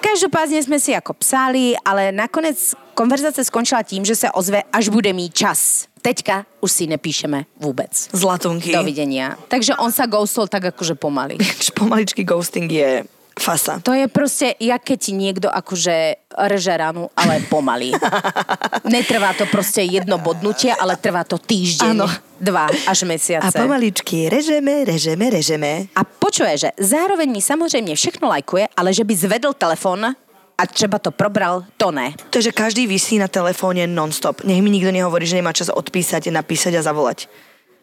[0.00, 5.12] Každopádně jsme si jako psali, ale nakonec konverzace skončila tím, že se ozve, až bude
[5.12, 5.86] mít čas.
[6.02, 8.08] Teďka už si nepíšeme vůbec.
[8.12, 8.72] Zlatunky.
[8.72, 9.36] Dovidenia.
[9.48, 11.40] Takže on sa ghostol tak akože pomaly.
[11.74, 13.82] Pomaličký ghosting je fasa.
[13.82, 17.94] To je proste, jak keď ti niekto akože reže ranu, ale pomaly.
[18.94, 22.06] Netrvá to proste jedno bodnutie, ale trvá to týždeň, Áno.
[22.38, 23.54] dva až A mesiace.
[23.54, 25.70] pomaličky režeme, režeme, režeme.
[25.94, 30.14] A počuje, že zároveň mi samozrejme všechno lajkuje, ale že by zvedol telefon
[30.54, 32.14] a třeba to probral, to ne.
[32.30, 34.46] To je, že každý vysí na telefóne non-stop.
[34.46, 37.26] Nech mi nikto nehovorí, že nemá čas odpísať, napísať a zavolať.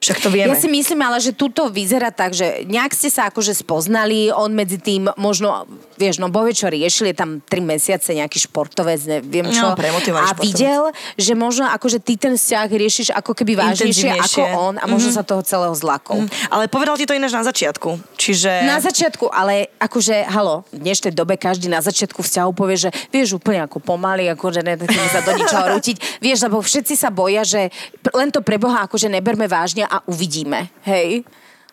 [0.02, 0.50] Však to vieme.
[0.50, 4.50] Ja si myslím ale, že tuto vyzerá tak, že nejak ste sa akože spoznali, on
[4.50, 9.54] medzi tým možno, vieš, no bove čo riešili, je tam 3 mesiace nejaký športovec, neviem
[9.54, 9.70] čo.
[9.70, 10.42] No, a športovec.
[10.42, 10.90] videl,
[11.22, 14.42] že možno akože ty ten vzťah riešiš ako keby vážnejšie ako
[14.74, 16.26] on a možno sa toho celého zlakol.
[16.50, 18.18] Ale povedal ti to ináč na začiatku.
[18.18, 18.66] Čiže...
[18.66, 23.38] Na začiatku, ale akože, halo, v dnešnej dobe každý na začiatku vzťahu povie, že vieš
[23.38, 26.26] úplne ako pomaly, akože nechceme sa do ničoho rútiť.
[26.26, 27.70] Vieš, lebo všetci sa boja, že
[28.18, 30.72] len to pre Boha akože neberme vážne a uvidíme.
[30.88, 31.28] Hej?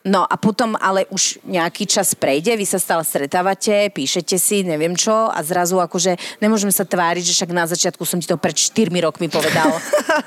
[0.08, 4.94] No a potom ale už nejaký čas prejde, vy sa stále stretávate, píšete si, neviem
[4.96, 8.56] čo a zrazu akože nemôžem sa tváriť, že však na začiatku som ti to pred
[8.56, 9.68] 4 rokmi povedal.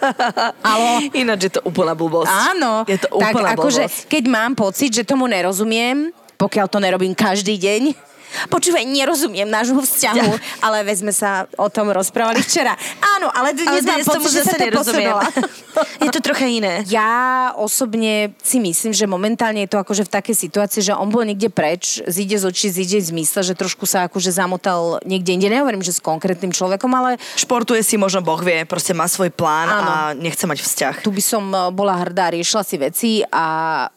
[0.75, 1.01] Alo?
[1.15, 2.29] Ináč je to úplná blbosť.
[2.29, 4.05] Áno, Je to tak úplná akože, blbosť.
[4.11, 8.10] keď mám pocit, že tomu nerozumiem, pokiaľ to nerobím každý deň,
[8.47, 12.75] Počúvaj, nerozumiem nášmu vzťahu, ale veď sme sa o tom rozprávali včera.
[13.17, 14.67] Áno, ale dnes mám pocit, že sa to
[16.03, 16.83] je to trocha iné.
[16.91, 21.23] Ja osobne si myslím, že momentálne je to akože v takej situácii, že on bol
[21.23, 25.47] niekde preč, zíde z očí, zíde z mysle, že trošku sa akože zamotal niekde inde.
[25.47, 29.67] Nehovorím, že s konkrétnym človekom, ale Športuje si, možno Boh vie, proste má svoj plán
[29.71, 29.81] Áno.
[29.81, 30.95] a nechce mať vzťah.
[31.01, 33.45] tu by som e, bola hrdá, riešila si veci a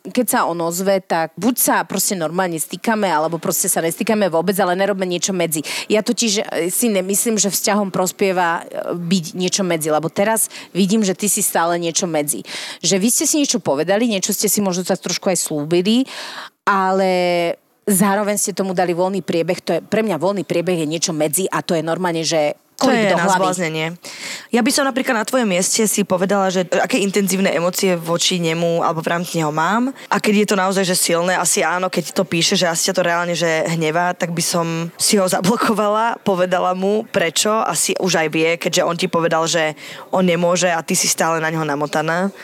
[0.06, 4.54] keď sa on ozve, tak buď sa proste normálne stýkame, alebo proste sa nestýkame vôbec,
[4.60, 5.64] ale nerobme niečo medzi.
[5.88, 11.02] Ja totiž e, si nemyslím, že vzťahom prospieva e, byť niečo medzi, lebo teraz vidím,
[11.02, 12.44] že ty si stále niečo medzi.
[12.84, 16.04] Že vy ste si niečo povedali, niečo ste si možno tak trošku aj slúbili,
[16.64, 17.12] ale
[17.84, 19.60] zároveň ste tomu dali voľný priebeh.
[19.64, 22.90] To je, pre mňa voľný priebeh je niečo medzi a to je normálne, že To
[22.90, 23.86] kolik je do na zbláznenie.
[24.50, 28.82] Ja by som napríklad na tvojom mieste si povedala, že aké intenzívne emócie voči nemu
[28.82, 29.94] alebo v rámci neho mám.
[30.10, 32.94] A keď je to naozaj že silné, asi áno, keď to píše, že asi ťa
[32.98, 38.26] to reálne že hnevá, tak by som si ho zablokovala, povedala mu prečo, asi už
[38.26, 39.78] aj vie, keďže on ti povedal, že
[40.10, 42.34] on nemôže a ty si stále na neho namotaná.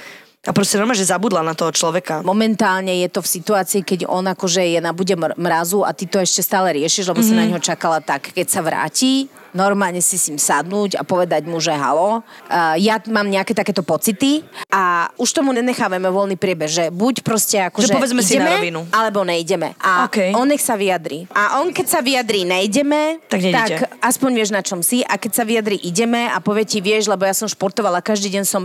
[0.40, 2.24] A proste normálne, že zabudla na toho človeka.
[2.24, 6.08] Momentálne je to v situácii, keď on akože je na bude mr- mrazu a ty
[6.08, 7.36] to ešte stále riešiš, lebo mm-hmm.
[7.36, 8.32] si na neho čakala tak.
[8.32, 12.24] Keď sa vráti, normálne si s ním sadnúť a povedať mu, že halo.
[12.48, 14.40] Uh, ja mám nejaké takéto pocity
[14.72, 18.56] a už tomu nenechávame voľný priebeh, že buď proste akože Že povedzme si ideme, na
[18.64, 18.80] rovinu.
[18.96, 19.76] alebo nejdeme.
[19.76, 20.32] A OK.
[20.32, 21.28] on nech sa vyjadri.
[21.36, 23.60] A on keď sa vyjadrí nejdeme, Tak nejdete.
[23.76, 25.04] tak aspoň vieš na čom si.
[25.04, 28.44] A keď sa vyjadri ideme a povie ti vieš, lebo ja som športovala, každý deň
[28.48, 28.64] som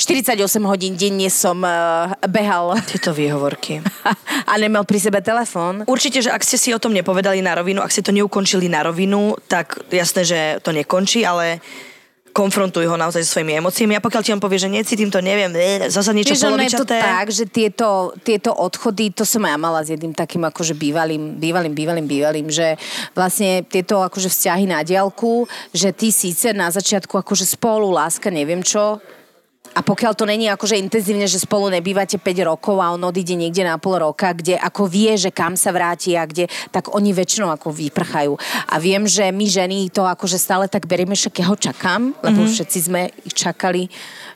[0.00, 3.84] 48 hodín denne som uh, behal Tieto výhovorky.
[4.48, 5.84] a nemal pri sebe telefón.
[5.84, 8.80] Určite, že ak ste si o tom nepovedali na rovinu, ak ste to neukončili na
[8.80, 11.60] rovinu, tak jasné, že to nekončí, ale
[12.30, 15.50] konfrontuj ho naozaj so svojimi emóciami a pokiaľ ti on povie, že necítim to, neviem,
[15.50, 16.96] e, zasa niečo ono je to polovičaté.
[17.02, 21.74] tak, že tieto, tieto odchody, to som ja mala s jedným takým akože bývalým, bývalým,
[21.74, 22.78] bývalým, bývalým, že
[23.18, 28.62] vlastne tieto akože vzťahy na diálku, že ty síce na začiatku akože spolu, láska, neviem
[28.62, 29.02] čo,
[29.70, 33.62] a pokiaľ to není akože intenzívne, že spolu nebývate 5 rokov a on odíde niekde
[33.62, 37.54] na pol roka, kde ako vie, že kam sa vráti a kde, tak oni väčšinou
[37.54, 38.34] ako vyprchajú.
[38.66, 42.42] A viem, že my ženy to akože stále tak berieme, však ja ho čakám, lebo
[42.42, 42.54] mm-hmm.
[42.54, 43.86] všetci sme ich čakali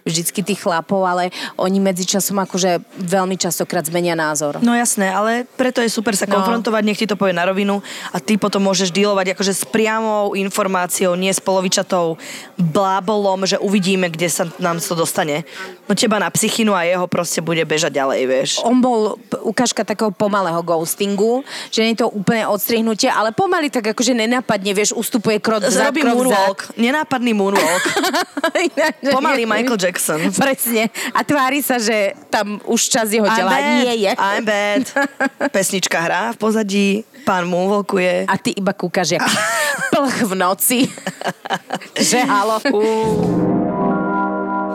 [0.05, 4.61] vždycky tých chlapov, ale oni medzičasom akože veľmi častokrát zmenia názor.
[4.61, 6.37] No jasné, ale preto je super sa No.
[6.39, 7.81] konfrontovať, nech ti to povie na rovinu
[8.13, 12.21] a ty potom môžeš dealovať akože s priamou informáciou, nie s polovičatou
[12.61, 15.49] blábolom, že uvidíme, kde sa nám to dostane.
[15.89, 18.51] No teba na psychinu a jeho proste bude bežať ďalej, vieš.
[18.61, 21.41] on bol ukážka takého pomalého ghostingu,
[21.73, 25.89] že nie je to úplne odstrihnutie, ale pomaly tak akože nenápadne, vieš, ustupuje krok za
[25.89, 27.85] Zrobí krok moonwalk, nenápadný moonwalk.
[28.69, 29.13] za.
[29.13, 29.93] Pomalý Michael Jackson.
[30.43, 30.91] Presne.
[31.15, 34.13] A tvári sa, že tam už čas jeho I'm tela bad, nie je.
[34.19, 34.85] I'm bad.
[35.55, 36.89] Pesnička hrá v pozadí,
[37.23, 38.27] pán moonwalkuje.
[38.27, 39.25] A ty iba kúkaš jak
[39.95, 40.79] plch v noci.
[41.99, 42.59] že halo.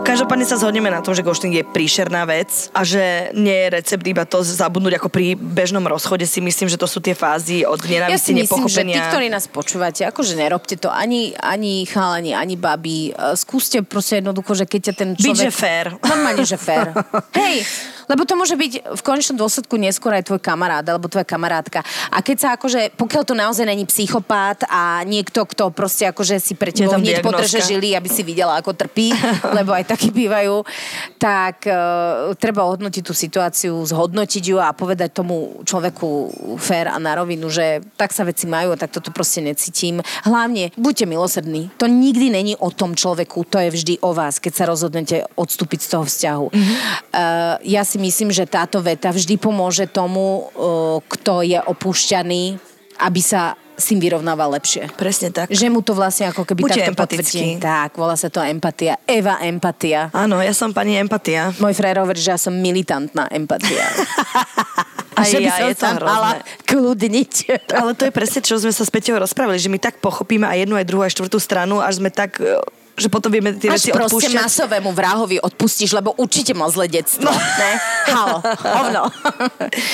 [0.00, 4.02] Každopádne sa zhodneme na tom, že ghosting je príšerná vec a že nie je recept
[4.02, 6.26] iba to zabudnúť ako pri bežnom rozchode.
[6.26, 8.96] Si myslím, že to sú tie fázy od Ja nenávisti, si myslím, že nepochopenia.
[8.96, 13.14] tí, ktorí nás počúvate, akože nerobte to ani, ani chalani, ani babi.
[13.14, 15.44] E, Skúste proste jednoducho, že keď ťa ten Byť, človek...
[15.46, 15.86] že fér.
[16.02, 16.86] Normálne, že fér.
[17.40, 17.56] Hej,
[18.10, 21.86] lebo to môže byť v konečnom dôsledku neskôr aj tvoj kamarát alebo tvoja kamarátka.
[22.10, 26.58] A keď sa akože, pokiaľ to naozaj není psychopát a niekto, kto proste akože si
[26.58, 29.14] pre tebou hneď podreže žily, aby si videla, ako trpí,
[29.58, 30.66] lebo aj takí bývajú,
[31.22, 36.08] tak uh, treba hodnotiť tú situáciu, zhodnotiť ju a povedať tomu človeku
[36.58, 40.02] fér a na rovinu, že tak sa veci majú a tak toto proste necítim.
[40.26, 41.70] Hlavne, buďte milosrdní.
[41.78, 45.78] To nikdy není o tom človeku, to je vždy o vás, keď sa rozhodnete odstúpiť
[45.86, 46.46] z toho vzťahu.
[46.50, 46.76] Mm-hmm.
[47.14, 52.56] Uh, ja si myslím, že táto veta vždy pomôže tomu, uh, kto je opúšťaný,
[53.00, 54.92] aby sa s tým vyrovnával lepšie.
[54.92, 55.48] Presne tak.
[55.48, 57.56] Že mu to vlastne ako keby Buďte takto potvrdí.
[57.56, 59.00] Tak, volá sa to empatia.
[59.08, 60.12] Eva empatia.
[60.12, 61.56] Áno, ja som pani empatia.
[61.56, 63.88] Môj frér hovorí, že ja som militantná empatia.
[65.20, 67.32] A že by som sa mala kľudniť.
[67.76, 70.64] Ale to je presne, čo sme sa s Peťou rozprávali, že my tak pochopíme aj
[70.64, 72.56] jednu, aj druhú, aj štvrtú stranu, až sme tak, e,
[72.92, 74.36] že potom vieme tie Až veci odpúšťať.
[74.36, 77.22] masovému vrahovi odpustíš, lebo určite mal zlé detstvo.
[77.22, 77.32] No.
[77.32, 77.72] Ne?
[78.08, 79.02] Halo, hovno.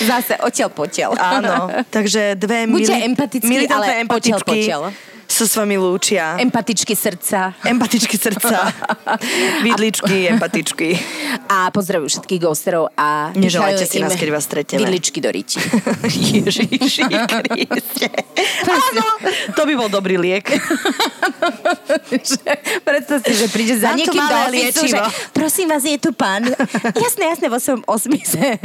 [0.02, 1.10] Zase odtiaľ potiaľ.
[1.14, 1.54] Áno,
[1.94, 4.82] takže dve Buďte mili- empatickí, ale empatičky potiaľ.
[5.26, 6.38] Sa s vami lúčia.
[6.38, 7.52] Empatičky srdca.
[7.66, 8.70] Empatičky srdca.
[9.66, 10.96] Vidličky, empatičky.
[11.50, 14.86] A pozdravujú všetkých ghosterov a Neželajte si nás, keď vás stretneme.
[14.86, 15.58] Vidličky do ríti.
[16.42, 18.08] Ježiši Kriste.
[18.66, 19.04] Áno,
[19.52, 20.46] to by bol dobrý liek.
[22.86, 24.98] predstav si, že príde za niekým do ofisu, že
[25.32, 26.44] prosím vás, je tu pán.
[26.96, 28.58] jasné, jasné, vo svojom osmise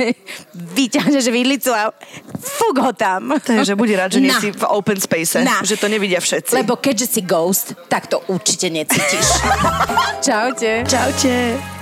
[0.55, 1.91] vyťahneš vidlicu a
[2.39, 3.37] fúk ho tam.
[3.37, 6.50] Takže buď rád, že nie si v open space, že to nevidia všetci.
[6.53, 9.27] Lebo keďže si ghost, tak to určite necítiš.
[10.25, 10.83] Čaute.
[10.87, 11.80] Čaute.